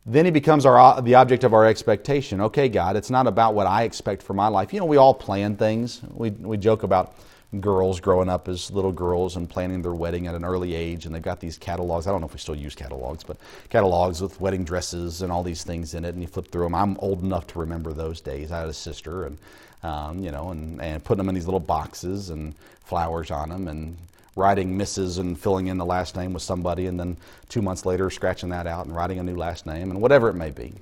then 0.05 0.25
he 0.25 0.31
becomes 0.31 0.65
our, 0.65 0.79
uh, 0.79 1.01
the 1.01 1.15
object 1.15 1.43
of 1.43 1.53
our 1.53 1.65
expectation. 1.65 2.41
Okay, 2.41 2.69
God, 2.69 2.95
it's 2.95 3.09
not 3.09 3.27
about 3.27 3.53
what 3.53 3.67
I 3.67 3.83
expect 3.83 4.23
for 4.23 4.33
my 4.33 4.47
life. 4.47 4.73
You 4.73 4.79
know, 4.79 4.85
we 4.85 4.97
all 4.97 5.13
plan 5.13 5.57
things. 5.57 6.01
We, 6.09 6.31
we 6.31 6.57
joke 6.57 6.83
about 6.83 7.15
girls 7.59 7.99
growing 7.99 8.29
up 8.29 8.47
as 8.47 8.71
little 8.71 8.93
girls 8.93 9.35
and 9.35 9.49
planning 9.49 9.81
their 9.81 9.93
wedding 9.93 10.27
at 10.27 10.35
an 10.35 10.45
early 10.45 10.73
age, 10.73 11.05
and 11.05 11.13
they've 11.13 11.21
got 11.21 11.39
these 11.39 11.57
catalogs. 11.57 12.07
I 12.07 12.11
don't 12.11 12.21
know 12.21 12.27
if 12.27 12.33
we 12.33 12.39
still 12.39 12.55
use 12.55 12.75
catalogs, 12.75 13.23
but 13.23 13.37
catalogs 13.69 14.21
with 14.21 14.39
wedding 14.39 14.63
dresses 14.63 15.21
and 15.21 15.31
all 15.31 15.43
these 15.43 15.63
things 15.63 15.93
in 15.93 16.05
it, 16.05 16.13
and 16.13 16.21
you 16.21 16.27
flip 16.27 16.49
through 16.49 16.63
them. 16.63 16.75
I'm 16.75 16.97
old 16.99 17.23
enough 17.23 17.47
to 17.47 17.59
remember 17.59 17.91
those 17.91 18.21
days. 18.21 18.51
I 18.51 18.59
had 18.59 18.69
a 18.69 18.73
sister, 18.73 19.25
and 19.25 19.37
um, 19.83 20.19
you 20.23 20.31
know, 20.31 20.51
and, 20.51 20.81
and 20.81 21.03
putting 21.03 21.17
them 21.17 21.29
in 21.29 21.35
these 21.35 21.45
little 21.45 21.59
boxes 21.59 22.29
and 22.29 22.55
flowers 22.85 23.31
on 23.31 23.49
them, 23.49 23.67
and 23.67 23.97
writing 24.35 24.77
Mrs. 24.77 25.19
and 25.19 25.37
filling 25.37 25.67
in 25.67 25.77
the 25.77 25.85
last 25.85 26.15
name 26.15 26.33
with 26.33 26.43
somebody, 26.43 26.85
and 26.85 26.97
then 26.97 27.17
two 27.49 27.61
months 27.61 27.85
later 27.85 28.09
scratching 28.09 28.49
that 28.49 28.65
out 28.67 28.85
and 28.85 28.95
writing 28.95 29.19
a 29.19 29.23
new 29.23 29.35
last 29.35 29.65
name, 29.65 29.91
and 29.91 30.01
whatever 30.01 30.29
it 30.29 30.35
may 30.35 30.51
be. 30.51 30.73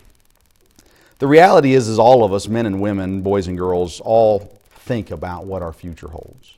The 1.17 1.27
reality 1.27 1.73
is, 1.73 1.87
is 1.87 1.97
all 1.97 2.23
of 2.23 2.31
us, 2.31 2.47
men 2.47 2.65
and 2.65 2.79
women, 2.79 3.21
boys 3.21 3.47
and 3.47 3.57
girls, 3.57 3.99
all 4.01 4.39
think 4.71 5.11
about 5.11 5.45
what 5.45 5.61
our 5.61 5.73
future 5.73 6.07
holds. 6.07 6.55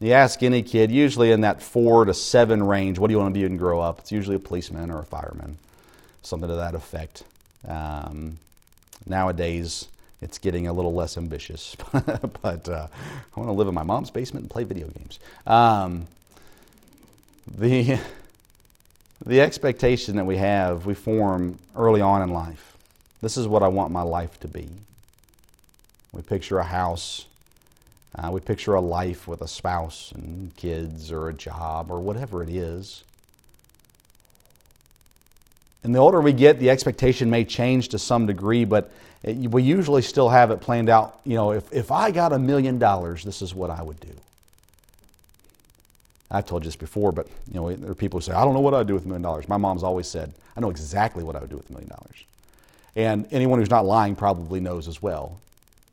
You 0.00 0.12
ask 0.12 0.42
any 0.42 0.62
kid, 0.62 0.90
usually 0.90 1.30
in 1.30 1.42
that 1.42 1.62
four 1.62 2.06
to 2.06 2.14
seven 2.14 2.62
range, 2.62 2.98
what 2.98 3.08
do 3.08 3.12
you 3.12 3.18
want 3.18 3.34
to 3.34 3.38
be 3.38 3.44
when 3.44 3.52
you 3.52 3.58
grow 3.58 3.80
up? 3.80 3.98
It's 3.98 4.10
usually 4.10 4.36
a 4.36 4.40
policeman 4.40 4.90
or 4.90 4.98
a 4.98 5.04
fireman, 5.04 5.58
something 6.22 6.48
to 6.48 6.56
that 6.56 6.74
effect. 6.74 7.22
Um, 7.68 8.38
nowadays, 9.06 9.88
it's 10.22 10.38
getting 10.38 10.66
a 10.66 10.72
little 10.72 10.94
less 10.94 11.18
ambitious. 11.18 11.76
but 11.92 12.66
uh, 12.66 12.86
I 13.36 13.40
want 13.40 13.48
to 13.48 13.52
live 13.52 13.68
in 13.68 13.74
my 13.74 13.82
mom's 13.82 14.10
basement 14.10 14.44
and 14.44 14.50
play 14.50 14.64
video 14.64 14.88
games. 14.88 15.18
Um, 15.46 16.06
the, 17.58 17.98
the 19.26 19.42
expectation 19.42 20.16
that 20.16 20.24
we 20.24 20.38
have, 20.38 20.86
we 20.86 20.94
form 20.94 21.58
early 21.76 22.00
on 22.00 22.22
in 22.22 22.30
life. 22.30 22.74
This 23.20 23.36
is 23.36 23.46
what 23.46 23.62
I 23.62 23.68
want 23.68 23.92
my 23.92 24.02
life 24.02 24.40
to 24.40 24.48
be. 24.48 24.66
We 26.12 26.22
picture 26.22 26.58
a 26.58 26.64
house. 26.64 27.26
Uh, 28.14 28.30
we 28.32 28.40
picture 28.40 28.74
a 28.74 28.80
life 28.80 29.28
with 29.28 29.40
a 29.40 29.48
spouse 29.48 30.12
and 30.12 30.54
kids 30.56 31.12
or 31.12 31.28
a 31.28 31.32
job 31.32 31.90
or 31.90 32.00
whatever 32.00 32.42
it 32.42 32.48
is. 32.48 33.04
And 35.82 35.94
the 35.94 35.98
older 35.98 36.20
we 36.20 36.32
get, 36.32 36.58
the 36.58 36.70
expectation 36.70 37.30
may 37.30 37.44
change 37.44 37.88
to 37.90 37.98
some 37.98 38.26
degree, 38.26 38.64
but 38.64 38.90
it, 39.22 39.36
we 39.36 39.62
usually 39.62 40.02
still 40.02 40.28
have 40.28 40.50
it 40.50 40.60
planned 40.60 40.88
out. 40.88 41.20
You 41.24 41.34
know, 41.34 41.52
if, 41.52 41.72
if 41.72 41.90
I 41.90 42.10
got 42.10 42.32
a 42.32 42.38
million 42.38 42.78
dollars, 42.78 43.24
this 43.24 43.42
is 43.42 43.54
what 43.54 43.70
I 43.70 43.82
would 43.82 44.00
do. 44.00 44.12
I've 46.30 46.46
told 46.46 46.62
you 46.62 46.68
this 46.68 46.76
before, 46.76 47.12
but 47.12 47.26
you 47.48 47.54
know, 47.54 47.74
there 47.74 47.90
are 47.90 47.94
people 47.94 48.20
who 48.20 48.24
say, 48.24 48.32
I 48.32 48.44
don't 48.44 48.54
know 48.54 48.60
what 48.60 48.74
I'd 48.74 48.86
do 48.86 48.94
with 48.94 49.04
a 49.04 49.08
million 49.08 49.22
dollars. 49.22 49.48
My 49.48 49.56
mom's 49.56 49.82
always 49.82 50.06
said, 50.06 50.32
I 50.56 50.60
know 50.60 50.70
exactly 50.70 51.24
what 51.24 51.34
I 51.34 51.40
would 51.40 51.50
do 51.50 51.56
with 51.56 51.70
a 51.70 51.72
million 51.72 51.88
dollars. 51.88 52.24
And 52.94 53.26
anyone 53.30 53.58
who's 53.58 53.70
not 53.70 53.84
lying 53.84 54.16
probably 54.16 54.60
knows 54.60 54.86
as 54.86 55.00
well. 55.00 55.40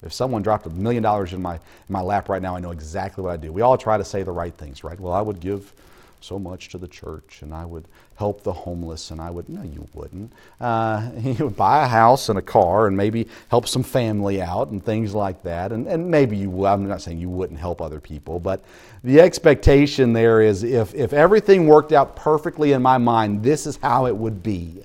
If 0.04 0.14
someone 0.14 0.44
dropped 0.44 0.66
a 0.66 0.70
million 0.70 1.02
dollars 1.02 1.34
in 1.34 1.42
my, 1.42 1.56
in 1.56 1.62
my 1.90 2.02
lap 2.02 2.30
right 2.30 2.42
now, 2.42 2.56
I 2.56 2.60
know 2.60 2.72
exactly 2.72 3.24
what 3.24 3.32
I'd 3.32 3.42
do. 3.42 3.52
We 3.52 3.62
all 3.62 3.78
try 3.78 3.98
to 3.98 4.06
say 4.06 4.24
the 4.24 4.32
right 4.32 4.54
things, 4.54 4.84
right? 4.84 5.00
Well, 5.00 5.14
I 5.14 5.22
would 5.22 5.40
give 5.40 5.74
so 6.22 6.38
much 6.40 6.70
to 6.70 6.78
the 6.78 6.88
church 6.88 7.40
and 7.42 7.54
I 7.54 7.66
would 7.66 7.86
help 8.16 8.44
the 8.44 8.54
homeless 8.54 9.12
and 9.12 9.22
I 9.22 9.30
would, 9.30 9.48
no, 9.50 9.62
you 9.64 9.88
wouldn't. 9.94 10.32
Uh, 10.60 11.10
you 11.20 11.46
would 11.46 11.56
buy 11.56 11.84
a 11.84 11.88
house 11.88 12.30
and 12.30 12.38
a 12.38 12.42
car 12.42 12.88
and 12.88 12.96
maybe 12.96 13.28
help 13.50 13.68
some 13.68 13.84
family 13.84 14.42
out 14.42 14.70
and 14.70 14.84
things 14.84 15.14
like 15.14 15.42
that. 15.44 15.72
And, 15.72 15.88
and 15.88 16.10
maybe 16.10 16.38
you 16.38 16.50
will. 16.50 16.68
I'm 16.68 16.88
not 16.88 17.02
saying 17.02 17.20
you 17.20 17.30
wouldn't 17.30 17.60
help 17.60 17.82
other 17.82 18.00
people, 18.00 18.40
but 18.40 18.64
the 19.04 19.20
expectation 19.20 20.14
there 20.14 20.42
is 20.42 20.64
if, 20.64 20.94
if 20.94 21.14
everything 21.14 21.68
worked 21.68 21.92
out 21.92 22.16
perfectly 22.16 22.74
in 22.74 22.82
my 22.82 22.98
mind, 22.98 23.44
this 23.44 23.66
is 23.66 23.78
how 23.78 24.08
it 24.08 24.16
would 24.16 24.44
be. 24.44 24.84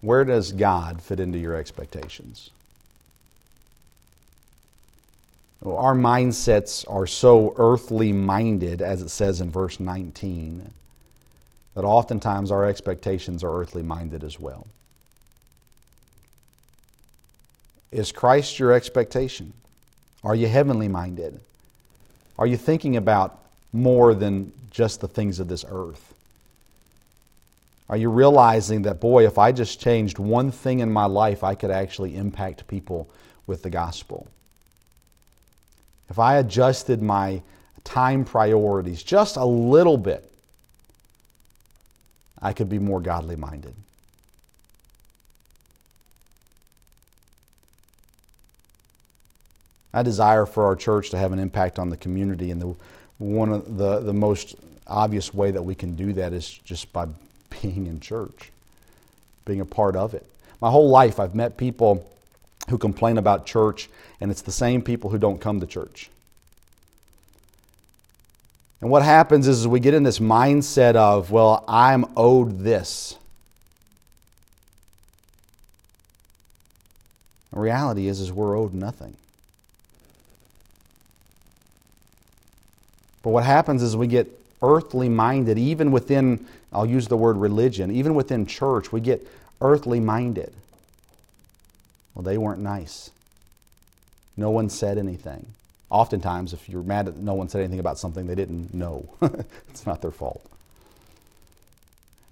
Where 0.00 0.24
does 0.24 0.52
God 0.52 1.02
fit 1.02 1.20
into 1.20 1.38
your 1.38 1.56
expectations? 1.56 2.50
Our 5.64 5.94
mindsets 5.94 6.84
are 6.88 7.06
so 7.06 7.54
earthly 7.56 8.12
minded, 8.12 8.80
as 8.80 9.02
it 9.02 9.08
says 9.08 9.40
in 9.40 9.50
verse 9.50 9.80
19, 9.80 10.70
that 11.74 11.84
oftentimes 11.84 12.52
our 12.52 12.64
expectations 12.64 13.42
are 13.42 13.60
earthly 13.60 13.82
minded 13.82 14.22
as 14.22 14.38
well. 14.38 14.66
Is 17.90 18.12
Christ 18.12 18.58
your 18.58 18.72
expectation? 18.72 19.52
Are 20.22 20.34
you 20.34 20.46
heavenly 20.46 20.88
minded? 20.88 21.40
Are 22.38 22.46
you 22.46 22.56
thinking 22.56 22.96
about 22.96 23.38
more 23.72 24.14
than 24.14 24.52
just 24.70 25.00
the 25.00 25.08
things 25.08 25.40
of 25.40 25.48
this 25.48 25.64
earth? 25.68 26.07
Are 27.88 27.96
you 27.96 28.10
realizing 28.10 28.82
that, 28.82 29.00
boy, 29.00 29.26
if 29.26 29.38
I 29.38 29.52
just 29.52 29.80
changed 29.80 30.18
one 30.18 30.50
thing 30.50 30.80
in 30.80 30.92
my 30.92 31.06
life, 31.06 31.42
I 31.42 31.54
could 31.54 31.70
actually 31.70 32.16
impact 32.16 32.66
people 32.66 33.08
with 33.46 33.62
the 33.62 33.70
gospel? 33.70 34.28
if 36.10 36.18
I 36.18 36.36
adjusted 36.36 37.02
my 37.02 37.42
time 37.84 38.24
priorities 38.24 39.02
just 39.02 39.36
a 39.36 39.44
little 39.44 39.96
bit, 39.96 40.30
I 42.40 42.52
could 42.52 42.68
be 42.68 42.78
more 42.78 43.00
godly 43.00 43.36
minded. 43.36 43.74
I 49.92 50.02
desire 50.02 50.46
for 50.46 50.64
our 50.66 50.76
church 50.76 51.10
to 51.10 51.18
have 51.18 51.32
an 51.32 51.38
impact 51.38 51.78
on 51.78 51.88
the 51.88 51.96
community, 51.96 52.50
and 52.50 52.60
the, 52.60 52.74
one 53.18 53.50
of 53.50 53.76
the, 53.76 54.00
the 54.00 54.12
most 54.12 54.54
obvious 54.86 55.34
way 55.34 55.50
that 55.50 55.62
we 55.62 55.74
can 55.74 55.96
do 55.96 56.12
that 56.12 56.32
is 56.32 56.48
just 56.48 56.92
by 56.92 57.06
being 57.62 57.86
in 57.86 58.00
church, 58.00 58.50
being 59.44 59.60
a 59.60 59.64
part 59.66 59.96
of 59.96 60.14
it. 60.14 60.24
My 60.60 60.70
whole 60.70 60.88
life, 60.88 61.20
I've 61.20 61.34
met 61.34 61.56
people 61.56 62.08
who 62.68 62.78
complain 62.78 63.18
about 63.18 63.46
church, 63.46 63.88
and 64.20 64.30
it's 64.30 64.42
the 64.42 64.52
same 64.52 64.82
people 64.82 65.10
who 65.10 65.18
don't 65.18 65.40
come 65.40 65.60
to 65.60 65.66
church. 65.66 66.10
And 68.80 68.90
what 68.90 69.02
happens 69.02 69.48
is, 69.48 69.60
is 69.60 69.68
we 69.68 69.80
get 69.80 69.94
in 69.94 70.02
this 70.02 70.18
mindset 70.18 70.94
of, 70.94 71.30
well, 71.30 71.64
I'm 71.66 72.04
owed 72.16 72.60
this. 72.60 73.16
The 77.52 77.58
reality 77.58 78.06
is, 78.06 78.20
is 78.20 78.32
we're 78.32 78.56
owed 78.56 78.74
nothing. 78.74 79.16
But 83.22 83.30
what 83.30 83.44
happens 83.44 83.82
is 83.82 83.96
we 83.96 84.06
get 84.06 84.28
earthly 84.62 85.08
minded, 85.08 85.58
even 85.58 85.90
within, 85.90 86.46
I'll 86.72 86.86
use 86.86 87.08
the 87.08 87.16
word 87.16 87.36
religion, 87.36 87.90
even 87.90 88.14
within 88.14 88.46
church, 88.46 88.92
we 88.92 89.00
get 89.00 89.26
earthly 89.60 90.00
minded. 90.00 90.52
Well, 92.14 92.22
they 92.22 92.38
weren't 92.38 92.60
nice. 92.60 93.10
No 94.36 94.50
one 94.50 94.68
said 94.68 94.98
anything. 94.98 95.46
Oftentimes, 95.90 96.52
if 96.52 96.68
you're 96.68 96.82
mad 96.82 97.06
that 97.06 97.16
no 97.16 97.34
one 97.34 97.48
said 97.48 97.60
anything 97.60 97.80
about 97.80 97.98
something 97.98 98.26
they 98.26 98.34
didn't 98.34 98.74
know, 98.74 99.08
it's 99.70 99.86
not 99.86 100.02
their 100.02 100.10
fault. 100.10 100.44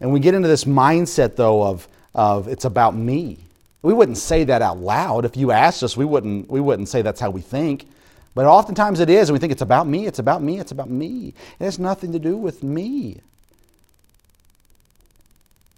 And 0.00 0.12
we 0.12 0.20
get 0.20 0.34
into 0.34 0.48
this 0.48 0.64
mindset, 0.64 1.36
though, 1.36 1.62
of, 1.62 1.88
of 2.14 2.48
it's 2.48 2.66
about 2.66 2.94
me. 2.94 3.38
We 3.82 3.94
wouldn't 3.94 4.18
say 4.18 4.44
that 4.44 4.60
out 4.60 4.78
loud. 4.78 5.24
If 5.24 5.36
you 5.36 5.52
asked 5.52 5.82
us, 5.82 5.96
we 5.96 6.04
wouldn't, 6.04 6.50
we 6.50 6.60
wouldn't 6.60 6.88
say 6.88 7.00
that's 7.02 7.20
how 7.20 7.30
we 7.30 7.40
think. 7.40 7.86
But 8.34 8.44
oftentimes 8.44 9.00
it 9.00 9.08
is, 9.08 9.30
and 9.30 9.34
we 9.34 9.38
think 9.38 9.52
it's 9.52 9.62
about 9.62 9.86
me, 9.86 10.06
it's 10.06 10.18
about 10.18 10.42
me, 10.42 10.58
it's 10.58 10.72
about 10.72 10.90
me. 10.90 11.32
It 11.58 11.64
has 11.64 11.78
nothing 11.78 12.12
to 12.12 12.18
do 12.18 12.36
with 12.36 12.62
me. 12.62 13.20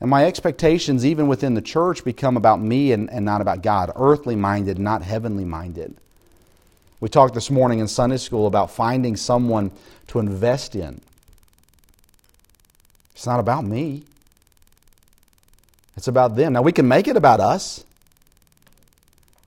And 0.01 0.11
my 0.11 0.25
expectations, 0.25 1.05
even 1.05 1.27
within 1.27 1.55
the 1.55 1.63
church, 1.63 2.05
become 2.05 2.37
about 2.37 2.61
me 2.61 2.93
and, 2.93 3.11
and 3.11 3.25
not 3.25 3.41
about 3.41 3.63
God, 3.63 3.91
earthly 3.97 4.37
minded, 4.37 4.79
not 4.79 5.03
heavenly 5.03 5.45
minded. 5.45 5.97
We 7.01 7.09
talked 7.09 7.35
this 7.35 7.51
morning 7.51 7.81
in 7.81 7.89
Sunday 7.89 8.17
school 8.17 8.47
about 8.47 8.71
finding 8.71 9.17
someone 9.17 9.71
to 10.09 10.19
invest 10.19 10.75
in. 10.75 11.01
It's 13.15 13.27
not 13.27 13.41
about 13.41 13.65
me, 13.65 14.05
it's 15.97 16.07
about 16.07 16.37
them. 16.37 16.53
Now, 16.53 16.63
we 16.63 16.71
can 16.71 16.87
make 16.87 17.09
it 17.09 17.17
about 17.17 17.41
us. 17.41 17.85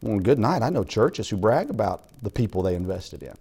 Well, 0.02 0.20
good 0.20 0.40
night. 0.40 0.64
I 0.64 0.70
know 0.70 0.84
churches 0.84 1.30
who 1.30 1.38
brag 1.38 1.70
about 1.70 2.04
the 2.22 2.30
people 2.30 2.62
they 2.62 2.76
invested 2.76 3.24
in. 3.24 3.38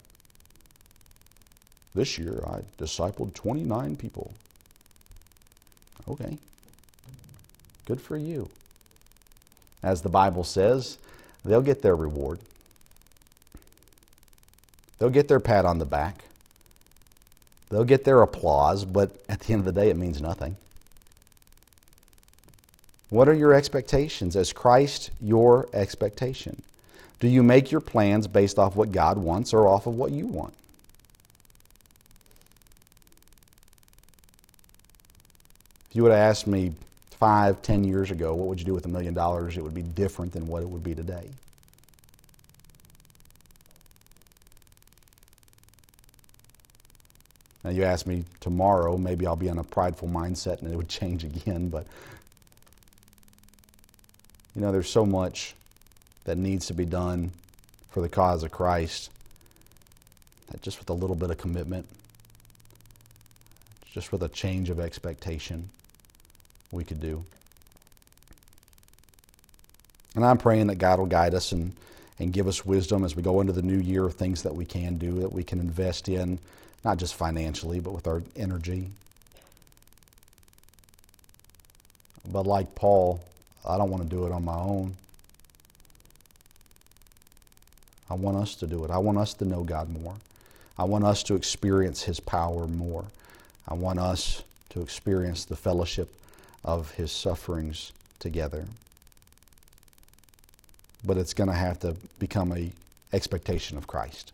This 1.95 2.19
year, 2.19 2.41
I 2.47 2.61
discipled 2.81 3.35
29 3.35 3.97
people. 3.97 4.33
Okay. 6.09 6.39
Good 7.91 8.01
for 8.01 8.17
you. 8.17 8.49
As 9.83 10.01
the 10.01 10.09
Bible 10.09 10.45
says, 10.45 10.97
they'll 11.45 11.61
get 11.61 11.83
their 11.83 11.97
reward. 11.97 12.39
They'll 14.97 15.11
get 15.11 15.27
their 15.27 15.41
pat 15.41 15.65
on 15.65 15.81
the 15.81 15.85
back. 15.85 16.23
They'll 17.69 17.83
get 17.83 18.05
their 18.05 18.23
applause, 18.23 18.85
but 18.85 19.11
at 19.29 19.41
the 19.41 19.55
end 19.55 19.67
of 19.67 19.75
the 19.75 19.81
day, 19.81 19.91
it 19.91 19.97
means 19.97 20.23
nothing. 20.23 20.57
What 23.09 23.29
are 23.29 23.35
your 23.35 23.55
expectations? 23.55 24.37
As 24.37 24.53
Christ 24.53 25.11
your 25.21 25.69
expectation? 25.73 26.63
Do 27.19 27.27
you 27.27 27.43
make 27.43 27.73
your 27.73 27.81
plans 27.81 28.29
based 28.29 28.57
off 28.57 28.77
what 28.77 28.93
God 28.93 29.19
wants 29.19 29.53
or 29.53 29.67
off 29.67 29.89
of 29.89 29.97
what 29.97 30.13
you 30.13 30.29
want? 30.29 30.55
If 35.89 35.97
you 35.97 36.05
would 36.05 36.13
have 36.13 36.21
asked 36.21 36.47
me 36.47 36.75
five, 37.21 37.61
ten 37.61 37.85
years 37.85 38.11
ago, 38.11 38.35
what 38.35 38.49
would 38.49 38.59
you 38.59 38.65
do 38.65 38.75
with 38.75 38.87
a 38.87 38.89
million 38.89 39.13
dollars, 39.13 39.57
it 39.59 39.63
would 39.63 39.75
be 39.75 39.83
different 39.83 40.33
than 40.33 40.47
what 40.47 40.63
it 40.63 40.69
would 40.69 40.83
be 40.83 40.95
today. 40.95 41.29
Now, 47.63 47.71
you 47.71 47.85
ask 47.85 48.07
me 48.07 48.25
tomorrow, 48.41 48.97
maybe 48.97 49.27
I'll 49.27 49.37
be 49.37 49.49
in 49.49 49.59
a 49.59 49.65
prideful 49.65 50.09
mindset 50.09 50.63
and 50.63 50.73
it 50.73 50.77
would 50.77 50.89
change 51.01 51.23
again, 51.23 51.69
but 51.69 51.87
you 54.57 54.63
know, 54.63 54.73
there's 54.73 54.91
so 54.91 55.05
much 55.05 55.55
that 56.25 56.39
needs 56.39 56.67
to 56.67 56.75
be 56.75 56.87
done 56.87 57.31
for 57.91 58.01
the 58.01 58.09
cause 58.09 58.43
of 58.43 58.51
Christ 58.51 59.11
that 60.51 60.63
just 60.63 60.79
with 60.79 60.89
a 60.89 60.95
little 60.95 61.15
bit 61.15 61.31
of 61.31 61.37
commitment, 61.37 61.87
just 63.93 64.11
with 64.11 64.23
a 64.23 64.29
change 64.29 64.71
of 64.71 64.81
expectation, 64.81 65.69
we 66.73 66.85
could 66.85 67.01
do. 67.01 67.25
And 70.15 70.25
I'm 70.25 70.39
praying 70.39 70.69
that 70.69 70.77
God 70.77 70.99
will 70.99 71.07
guide 71.07 71.35
us 71.35 71.53
and, 71.53 71.73
and 72.19 72.33
give 72.33 72.49
us 72.49 72.67
wisdom 72.67 73.05
as 73.05 73.15
we 73.15 73.23
go 73.23 73.41
into 73.41 73.53
the 73.53 73.63
new 73.63 73.79
year 73.79 74.05
of 74.05 74.15
things 74.15 74.43
that 74.43 74.55
we 74.55 74.65
can 74.65 74.99
do, 74.99 75.21
that 75.21 75.33
we 75.33 75.43
can 75.43 75.61
invest 75.61 76.09
in, 76.09 76.39
not 76.85 76.99
just 76.99 77.15
financially, 77.15 77.81
but 77.81 77.93
with 77.93 78.07
our 78.07 78.23
energy. 78.37 78.89
But 82.33 82.47
like 82.47 82.75
Paul, 82.75 83.21
I 83.67 83.77
don't 83.77 83.91
want 83.91 84.03
to 84.03 84.09
do 84.09 84.27
it 84.27 84.33
on 84.33 84.45
my 84.45 84.57
own. 84.57 84.95
I 88.09 88.15
want 88.15 88.37
us 88.37 88.57
to 88.57 88.67
do 88.67 88.85
it. 88.85 88.91
I 88.91 88.99
want 88.99 89.19
us 89.19 89.35
to 89.35 89.45
know 89.45 89.63
God 89.63 89.89
more. 89.89 90.15
I 90.77 90.85
want 90.85 91.05
us 91.05 91.23
to 91.25 91.37
experience 91.37 92.03
His 92.03 92.19
power 92.19 92.67
more. 92.67 93.05
I 93.69 93.75
want 93.75 94.01
us 94.01 94.43
to 94.71 94.81
experience 94.81 95.45
the 95.45 95.57
fellowship 95.57 96.13
of 96.65 96.93
His 96.93 97.13
sufferings 97.13 97.93
together. 98.19 98.65
But 101.05 101.17
it's 101.17 101.35
going 101.35 101.49
to 101.49 101.55
have 101.55 101.81
to 101.81 101.97
become 102.19 102.53
a 102.53 102.71
expectation 103.13 103.77
of 103.77 103.87
Christ 103.87 104.33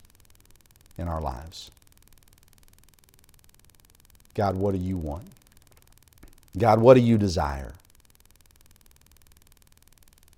in 0.98 1.08
our 1.08 1.20
lives. 1.20 1.70
God, 4.34 4.56
what 4.56 4.72
do 4.72 4.78
you 4.78 4.96
want? 4.96 5.24
God, 6.58 6.80
what 6.80 6.94
do 6.94 7.00
you 7.00 7.16
desire? 7.16 7.72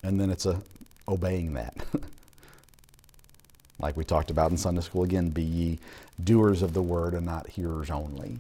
And 0.03 0.21
then 0.21 0.31
it's 0.31 0.47
a 0.47 0.61
obeying 1.09 1.55
that. 1.55 1.75
like 3.81 3.97
we 3.97 4.05
talked 4.05 4.31
about 4.31 4.51
in 4.51 4.57
Sunday 4.57 4.83
school 4.83 5.03
again, 5.05 5.31
be 5.31 5.43
ye 5.43 5.79
doers 6.23 6.63
of 6.63 6.75
the 6.75 6.83
word 6.83 7.15
and 7.15 7.25
not 7.27 7.49
hearers 7.49 7.91
only. 7.91 8.39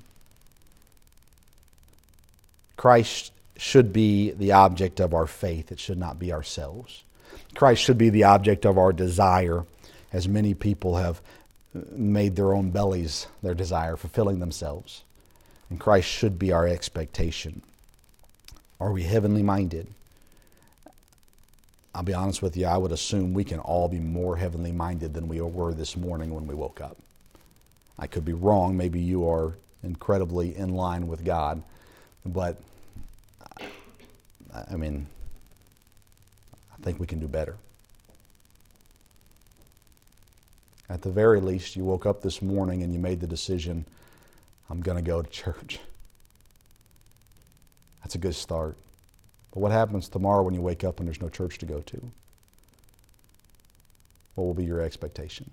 Christ 2.76 3.32
should 3.58 3.92
be 3.92 4.30
the 4.30 4.52
object 4.52 5.00
of 5.00 5.12
our 5.12 5.26
faith, 5.26 5.70
it 5.70 5.80
should 5.80 5.98
not 5.98 6.18
be 6.18 6.32
ourselves. 6.32 7.02
Christ 7.54 7.82
should 7.82 7.98
be 7.98 8.08
the 8.08 8.24
object 8.24 8.64
of 8.64 8.78
our 8.78 8.92
desire, 8.92 9.64
as 10.12 10.28
many 10.28 10.54
people 10.54 10.96
have 10.96 11.20
made 11.92 12.36
their 12.36 12.54
own 12.54 12.70
bellies 12.70 13.26
their 13.42 13.54
desire, 13.54 13.96
fulfilling 13.96 14.38
themselves. 14.38 15.02
And 15.70 15.78
Christ 15.78 16.08
should 16.08 16.38
be 16.38 16.52
our 16.52 16.66
expectation. 16.66 17.62
Are 18.80 18.92
we 18.92 19.02
heavenly 19.02 19.42
minded? 19.42 19.86
I'll 21.94 22.02
be 22.02 22.14
honest 22.14 22.42
with 22.42 22.56
you, 22.56 22.66
I 22.66 22.76
would 22.76 22.92
assume 22.92 23.34
we 23.34 23.44
can 23.44 23.58
all 23.58 23.88
be 23.88 23.98
more 23.98 24.36
heavenly 24.36 24.72
minded 24.72 25.14
than 25.14 25.26
we 25.26 25.40
were 25.40 25.74
this 25.74 25.96
morning 25.96 26.32
when 26.32 26.46
we 26.46 26.54
woke 26.54 26.80
up. 26.80 26.96
I 27.98 28.06
could 28.06 28.24
be 28.24 28.32
wrong. 28.32 28.76
Maybe 28.76 29.00
you 29.00 29.28
are 29.28 29.54
incredibly 29.82 30.56
in 30.56 30.74
line 30.74 31.08
with 31.08 31.24
God. 31.24 31.62
But, 32.24 32.56
I 34.70 34.76
mean, 34.76 35.06
I 36.72 36.82
think 36.82 36.98
we 36.98 37.06
can 37.06 37.18
do 37.18 37.28
better. 37.28 37.56
At 40.88 41.02
the 41.02 41.10
very 41.10 41.40
least, 41.40 41.76
you 41.76 41.84
woke 41.84 42.06
up 42.06 42.22
this 42.22 42.40
morning 42.40 42.82
and 42.82 42.92
you 42.92 42.98
made 42.98 43.20
the 43.20 43.26
decision 43.26 43.84
I'm 44.70 44.80
going 44.80 44.96
to 44.96 45.02
go 45.02 45.22
to 45.22 45.30
church. 45.30 45.78
That's 48.02 48.14
a 48.14 48.18
good 48.18 48.34
start. 48.34 48.76
But 49.52 49.60
what 49.60 49.72
happens 49.72 50.08
tomorrow 50.08 50.42
when 50.42 50.54
you 50.54 50.60
wake 50.60 50.84
up 50.84 50.98
and 50.98 51.06
there's 51.06 51.20
no 51.20 51.28
church 51.28 51.58
to 51.58 51.66
go 51.66 51.80
to? 51.80 52.10
What 54.34 54.44
will 54.44 54.54
be 54.54 54.64
your 54.64 54.80
expectation? 54.80 55.50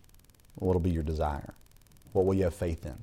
What 0.55 0.73
will 0.73 0.79
be 0.79 0.91
your 0.91 1.03
desire? 1.03 1.53
What 2.13 2.25
will 2.25 2.33
you 2.33 2.43
have 2.43 2.53
faith 2.53 2.85
in? 2.85 2.97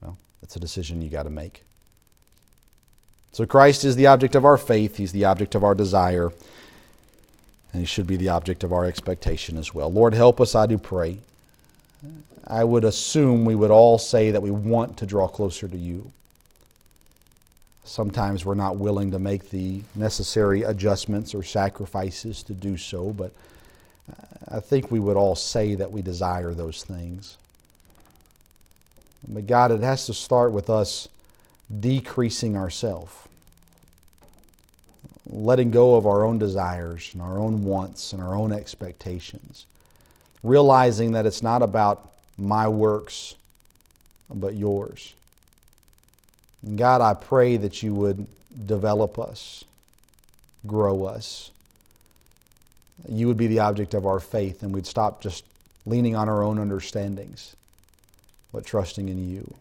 Well, 0.00 0.16
it's 0.42 0.56
a 0.56 0.60
decision 0.60 1.02
you 1.02 1.10
got 1.10 1.24
to 1.24 1.30
make. 1.30 1.64
So 3.38 3.46
Christ 3.46 3.84
is 3.84 3.94
the 3.94 4.08
object 4.08 4.34
of 4.34 4.44
our 4.44 4.56
faith, 4.56 4.96
He's 4.96 5.12
the 5.12 5.26
object 5.26 5.54
of 5.54 5.62
our 5.62 5.76
desire, 5.76 6.32
and 7.72 7.80
He 7.80 7.86
should 7.86 8.08
be 8.08 8.16
the 8.16 8.30
object 8.30 8.64
of 8.64 8.72
our 8.72 8.84
expectation 8.84 9.56
as 9.56 9.72
well. 9.72 9.92
Lord, 9.92 10.12
help 10.12 10.40
us, 10.40 10.56
I 10.56 10.66
do 10.66 10.76
pray. 10.76 11.18
I 12.48 12.64
would 12.64 12.82
assume 12.82 13.44
we 13.44 13.54
would 13.54 13.70
all 13.70 13.96
say 13.96 14.32
that 14.32 14.42
we 14.42 14.50
want 14.50 14.96
to 14.96 15.06
draw 15.06 15.28
closer 15.28 15.68
to 15.68 15.76
you. 15.76 16.10
Sometimes 17.84 18.44
we're 18.44 18.56
not 18.56 18.76
willing 18.76 19.12
to 19.12 19.20
make 19.20 19.50
the 19.50 19.82
necessary 19.94 20.64
adjustments 20.64 21.32
or 21.32 21.44
sacrifices 21.44 22.42
to 22.42 22.54
do 22.54 22.76
so, 22.76 23.10
but 23.10 23.30
I 24.48 24.58
think 24.58 24.90
we 24.90 24.98
would 24.98 25.16
all 25.16 25.36
say 25.36 25.76
that 25.76 25.92
we 25.92 26.02
desire 26.02 26.54
those 26.54 26.82
things. 26.82 27.36
But 29.28 29.46
God, 29.46 29.70
it 29.70 29.82
has 29.82 30.06
to 30.06 30.12
start 30.12 30.50
with 30.50 30.68
us 30.68 31.06
decreasing 31.80 32.56
ourselves. 32.56 33.12
letting 35.30 35.70
go 35.70 35.96
of 35.96 36.06
our 36.06 36.24
own 36.24 36.38
desires 36.38 37.10
and 37.12 37.22
our 37.22 37.38
own 37.38 37.64
wants 37.64 38.12
and 38.12 38.22
our 38.22 38.34
own 38.34 38.52
expectations, 38.52 39.66
realizing 40.42 41.12
that 41.12 41.26
it's 41.26 41.42
not 41.42 41.62
about 41.62 42.10
my 42.38 42.66
works, 42.66 43.34
but 44.32 44.54
yours. 44.54 45.14
And 46.62 46.78
God, 46.78 47.00
I 47.00 47.14
pray 47.14 47.56
that 47.58 47.82
you 47.82 47.94
would 47.94 48.26
develop 48.66 49.18
us, 49.18 49.64
grow 50.66 51.04
us. 51.04 51.50
You 53.08 53.28
would 53.28 53.36
be 53.36 53.46
the 53.46 53.60
object 53.60 53.94
of 53.94 54.06
our 54.06 54.18
faith, 54.18 54.62
and 54.62 54.72
we'd 54.72 54.86
stop 54.86 55.20
just 55.20 55.44
leaning 55.86 56.16
on 56.16 56.28
our 56.28 56.42
own 56.42 56.58
understandings, 56.58 57.54
but 58.52 58.64
trusting 58.64 59.08
in 59.08 59.30
you. 59.30 59.54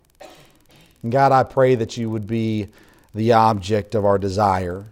And 1.07 1.11
God, 1.13 1.31
I 1.31 1.43
pray 1.43 1.75
that 1.75 1.95
you 1.95 2.09
would 2.09 2.27
be 2.27 2.67
the 3.15 3.31
object 3.31 3.95
of 3.95 4.03
our 4.03 4.17
desire. 4.17 4.83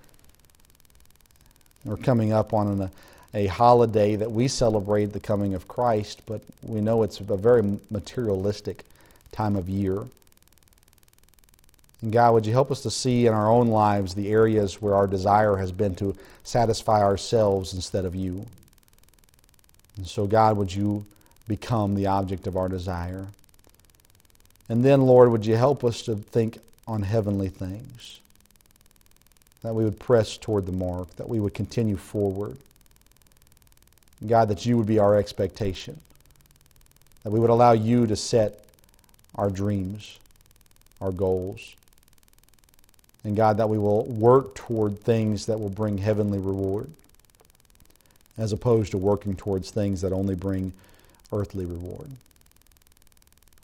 We're 1.84 1.98
coming 1.98 2.32
up 2.32 2.54
on 2.54 2.68
an, 2.80 2.90
a 3.34 3.48
holiday 3.48 4.16
that 4.16 4.32
we 4.32 4.48
celebrate 4.48 5.08
the 5.08 5.20
coming 5.20 5.56
of 5.56 5.68
Christ, 5.68 6.22
but 6.26 6.40
we 6.64 6.80
know 6.80 7.04
it's 7.04 7.20
a 7.20 7.36
very 7.36 7.80
materialistic 7.92 8.86
time 9.34 9.58
of 9.58 9.68
year. 9.68 10.06
And 12.02 12.14
God, 12.14 12.34
would 12.34 12.46
you 12.46 12.54
help 12.54 12.72
us 12.72 12.82
to 12.84 12.90
see 12.90 13.28
in 13.28 13.34
our 13.34 13.52
own 13.52 13.68
lives 13.68 14.16
the 14.16 14.32
areas 14.32 14.82
where 14.82 14.96
our 14.96 15.08
desire 15.08 15.58
has 15.58 15.74
been 15.74 15.96
to 15.96 16.16
satisfy 16.46 17.02
ourselves 17.02 17.74
instead 17.74 18.06
of 18.06 18.16
you? 18.16 18.46
And 19.98 20.08
so, 20.08 20.28
God, 20.28 20.56
would 20.56 20.74
you 20.74 21.06
become 21.46 21.94
the 21.94 22.08
object 22.08 22.48
of 22.48 22.56
our 22.56 22.70
desire? 22.70 23.28
And 24.68 24.84
then, 24.84 25.02
Lord, 25.02 25.32
would 25.32 25.46
you 25.46 25.56
help 25.56 25.84
us 25.84 26.02
to 26.04 26.16
think 26.16 26.58
on 26.88 27.04
heavenly 27.04 27.50
things? 27.50 28.20
That 29.62 29.76
we 29.76 29.84
would 29.84 30.00
press 30.00 30.38
toward 30.38 30.66
the 30.66 30.72
mark, 30.72 31.16
that 31.18 31.30
we 31.30 31.40
would 31.40 31.54
continue 31.54 31.98
forward. 31.98 32.58
God, 34.26 34.48
that 34.50 34.66
you 34.66 34.78
would 34.78 34.88
be 34.88 35.00
our 35.00 35.16
expectation, 35.16 36.00
that 37.24 37.32
we 37.32 37.40
would 37.40 37.50
allow 37.50 37.74
you 37.74 38.08
to 38.08 38.16
set 38.16 38.66
our 39.36 39.50
dreams, 39.50 40.20
our 41.02 41.12
goals. 41.12 41.76
And 43.24 43.36
God, 43.36 43.58
that 43.58 43.70
we 43.70 43.78
will 43.78 44.06
work 44.06 44.56
toward 44.56 45.00
things 45.00 45.48
that 45.48 45.60
will 45.60 45.70
bring 45.70 45.98
heavenly 45.98 46.40
reward, 46.40 46.90
as 48.38 48.52
opposed 48.52 48.92
to 48.92 48.98
working 48.98 49.36
towards 49.36 49.72
things 49.72 50.02
that 50.02 50.14
only 50.14 50.36
bring 50.36 50.72
earthly 51.34 51.66
reward. 51.66 52.10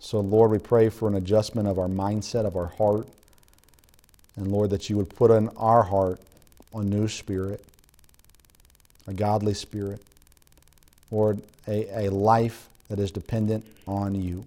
So, 0.01 0.19
Lord, 0.19 0.49
we 0.49 0.57
pray 0.57 0.89
for 0.89 1.07
an 1.07 1.13
adjustment 1.15 1.67
of 1.67 1.77
our 1.77 1.87
mindset, 1.87 2.45
of 2.45 2.57
our 2.57 2.65
heart. 2.65 3.07
And, 4.35 4.51
Lord, 4.51 4.71
that 4.71 4.89
you 4.89 4.97
would 4.97 5.09
put 5.09 5.29
in 5.29 5.47
our 5.49 5.83
heart 5.83 6.19
a 6.73 6.83
new 6.83 7.07
spirit, 7.07 7.63
a 9.07 9.13
godly 9.13 9.53
spirit, 9.53 10.01
Lord, 11.11 11.39
a, 11.67 12.05
a 12.05 12.11
life 12.11 12.67
that 12.89 12.97
is 12.97 13.11
dependent 13.11 13.63
on 13.87 14.15
you. 14.15 14.43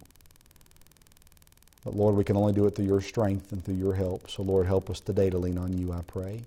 But 1.85 1.95
Lord, 1.95 2.17
we 2.17 2.25
can 2.25 2.37
only 2.37 2.53
do 2.53 2.67
it 2.67 2.75
through 2.75 2.87
your 2.87 3.01
strength 3.01 3.53
and 3.53 3.65
through 3.65 3.75
your 3.75 3.95
help. 3.95 4.29
So, 4.31 4.43
Lord, 4.43 4.67
help 4.67 4.91
us 4.91 5.01
today 5.01 5.31
to 5.31 5.39
lean 5.39 5.59
on 5.59 5.79
you, 5.79 5.93
I 5.93 6.01
pray. 6.07 6.41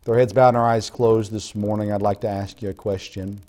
With 0.00 0.08
our 0.08 0.18
heads 0.18 0.32
bowed 0.32 0.48
and 0.48 0.56
our 0.58 0.66
eyes 0.66 0.90
closed 0.90 1.32
this 1.32 1.54
morning, 1.54 1.90
I'd 1.90 2.02
like 2.02 2.20
to 2.20 2.28
ask 2.28 2.60
you 2.60 2.68
a 2.68 2.74
question. 2.74 3.40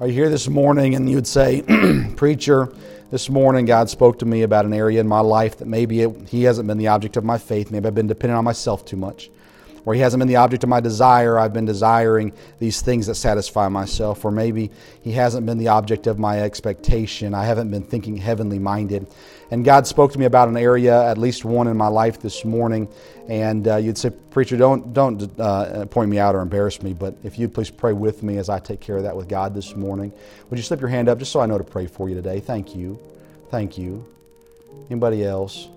Are 0.00 0.06
you 0.06 0.12
here 0.12 0.28
this 0.28 0.48
morning 0.48 0.94
and 0.94 1.08
you'd 1.08 1.26
say, 1.26 1.62
Preacher, 2.16 2.72
this 3.10 3.30
morning 3.30 3.64
God 3.64 3.88
spoke 3.88 4.18
to 4.18 4.26
me 4.26 4.42
about 4.42 4.64
an 4.64 4.72
area 4.72 5.00
in 5.00 5.06
my 5.06 5.20
life 5.20 5.58
that 5.58 5.68
maybe 5.68 6.02
it, 6.02 6.28
He 6.28 6.42
hasn't 6.42 6.66
been 6.66 6.78
the 6.78 6.88
object 6.88 7.16
of 7.16 7.24
my 7.24 7.38
faith. 7.38 7.70
Maybe 7.70 7.86
I've 7.86 7.94
been 7.94 8.06
dependent 8.06 8.38
on 8.38 8.44
myself 8.44 8.84
too 8.84 8.96
much 8.96 9.30
or 9.86 9.94
he 9.94 10.00
hasn't 10.00 10.20
been 10.20 10.28
the 10.28 10.36
object 10.36 10.62
of 10.64 10.70
my 10.70 10.80
desire. 10.80 11.38
I've 11.38 11.52
been 11.52 11.66
desiring 11.66 12.32
these 12.58 12.80
things 12.80 13.06
that 13.06 13.16
satisfy 13.16 13.68
myself. 13.68 14.24
Or 14.24 14.30
maybe 14.30 14.70
he 15.02 15.12
hasn't 15.12 15.46
been 15.46 15.58
the 15.58 15.68
object 15.68 16.06
of 16.06 16.18
my 16.18 16.40
expectation. 16.40 17.34
I 17.34 17.44
haven't 17.44 17.70
been 17.70 17.82
thinking 17.82 18.16
heavenly 18.16 18.58
minded. 18.58 19.06
And 19.50 19.64
God 19.64 19.86
spoke 19.86 20.12
to 20.12 20.18
me 20.18 20.24
about 20.24 20.48
an 20.48 20.56
area, 20.56 21.04
at 21.04 21.18
least 21.18 21.44
one 21.44 21.68
in 21.68 21.76
my 21.76 21.88
life 21.88 22.20
this 22.20 22.44
morning. 22.44 22.88
And 23.28 23.68
uh, 23.68 23.76
you'd 23.76 23.98
say, 23.98 24.10
Preacher, 24.10 24.56
don't, 24.56 24.92
don't 24.92 25.38
uh, 25.38 25.86
point 25.86 26.10
me 26.10 26.18
out 26.18 26.34
or 26.34 26.40
embarrass 26.40 26.82
me, 26.82 26.92
but 26.92 27.14
if 27.22 27.38
you'd 27.38 27.54
please 27.54 27.70
pray 27.70 27.92
with 27.92 28.22
me 28.22 28.38
as 28.38 28.48
I 28.48 28.58
take 28.58 28.80
care 28.80 28.96
of 28.96 29.02
that 29.02 29.16
with 29.16 29.28
God 29.28 29.54
this 29.54 29.76
morning. 29.76 30.12
Would 30.50 30.58
you 30.58 30.62
slip 30.62 30.80
your 30.80 30.88
hand 30.88 31.08
up 31.08 31.18
just 31.18 31.30
so 31.30 31.40
I 31.40 31.46
know 31.46 31.58
to 31.58 31.64
pray 31.64 31.86
for 31.86 32.08
you 32.08 32.14
today? 32.14 32.40
Thank 32.40 32.74
you. 32.74 32.98
Thank 33.50 33.78
you. 33.78 34.04
Anybody 34.90 35.24
else? 35.24 35.68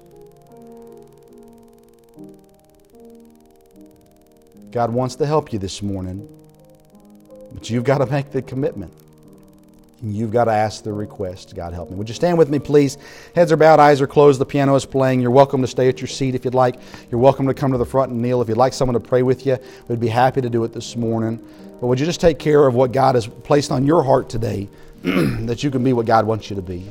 God 4.78 4.92
wants 4.92 5.16
to 5.16 5.26
help 5.26 5.52
you 5.52 5.58
this 5.58 5.82
morning, 5.82 6.30
but 7.52 7.68
you've 7.68 7.84
got 7.84 7.98
to 7.98 8.06
make 8.06 8.30
the 8.30 8.44
commitment. 8.44 8.94
You've 10.04 10.32
got 10.32 10.44
to 10.44 10.52
ask 10.52 10.84
the 10.84 10.94
request. 10.94 11.56
God 11.56 11.74
help 11.74 11.90
me. 11.90 11.96
Would 11.96 12.08
you 12.08 12.14
stand 12.14 12.38
with 12.38 12.52
me, 12.52 12.60
please? 12.60 13.00
Heads 13.34 13.52
are 13.52 13.58
bowed, 13.58 13.80
eyes 13.80 14.02
are 14.02 14.06
closed. 14.06 14.40
The 14.40 14.46
piano 14.46 14.76
is 14.76 14.86
playing. 14.86 15.20
You're 15.20 15.32
welcome 15.32 15.62
to 15.62 15.68
stay 15.68 15.90
at 15.90 16.00
your 16.00 16.08
seat 16.08 16.36
if 16.36 16.46
you'd 16.46 16.54
like. 16.54 16.76
You're 17.10 17.20
welcome 17.20 17.48
to 17.48 17.56
come 17.56 17.72
to 17.72 17.80
the 17.80 17.88
front 17.88 18.12
and 18.12 18.22
kneel. 18.22 18.40
If 18.40 18.50
you'd 18.50 18.58
like 18.60 18.72
someone 18.72 18.94
to 18.94 19.00
pray 19.00 19.24
with 19.24 19.48
you, 19.48 19.58
we'd 19.88 20.00
be 20.00 20.10
happy 20.10 20.42
to 20.42 20.50
do 20.52 20.64
it 20.64 20.74
this 20.74 20.96
morning. 20.96 21.38
But 21.82 21.88
would 21.88 22.00
you 22.00 22.06
just 22.06 22.22
take 22.22 22.38
care 22.38 22.68
of 22.68 22.76
what 22.76 22.92
God 22.92 23.16
has 23.16 23.26
placed 23.26 23.72
on 23.72 23.84
your 23.84 24.04
heart 24.04 24.30
today 24.30 24.70
that 25.02 25.64
you 25.64 25.72
can 25.72 25.84
be 25.84 25.94
what 25.94 26.06
God 26.06 26.28
wants 26.28 26.52
you 26.52 26.56
to 26.56 26.62
be? 26.62 26.86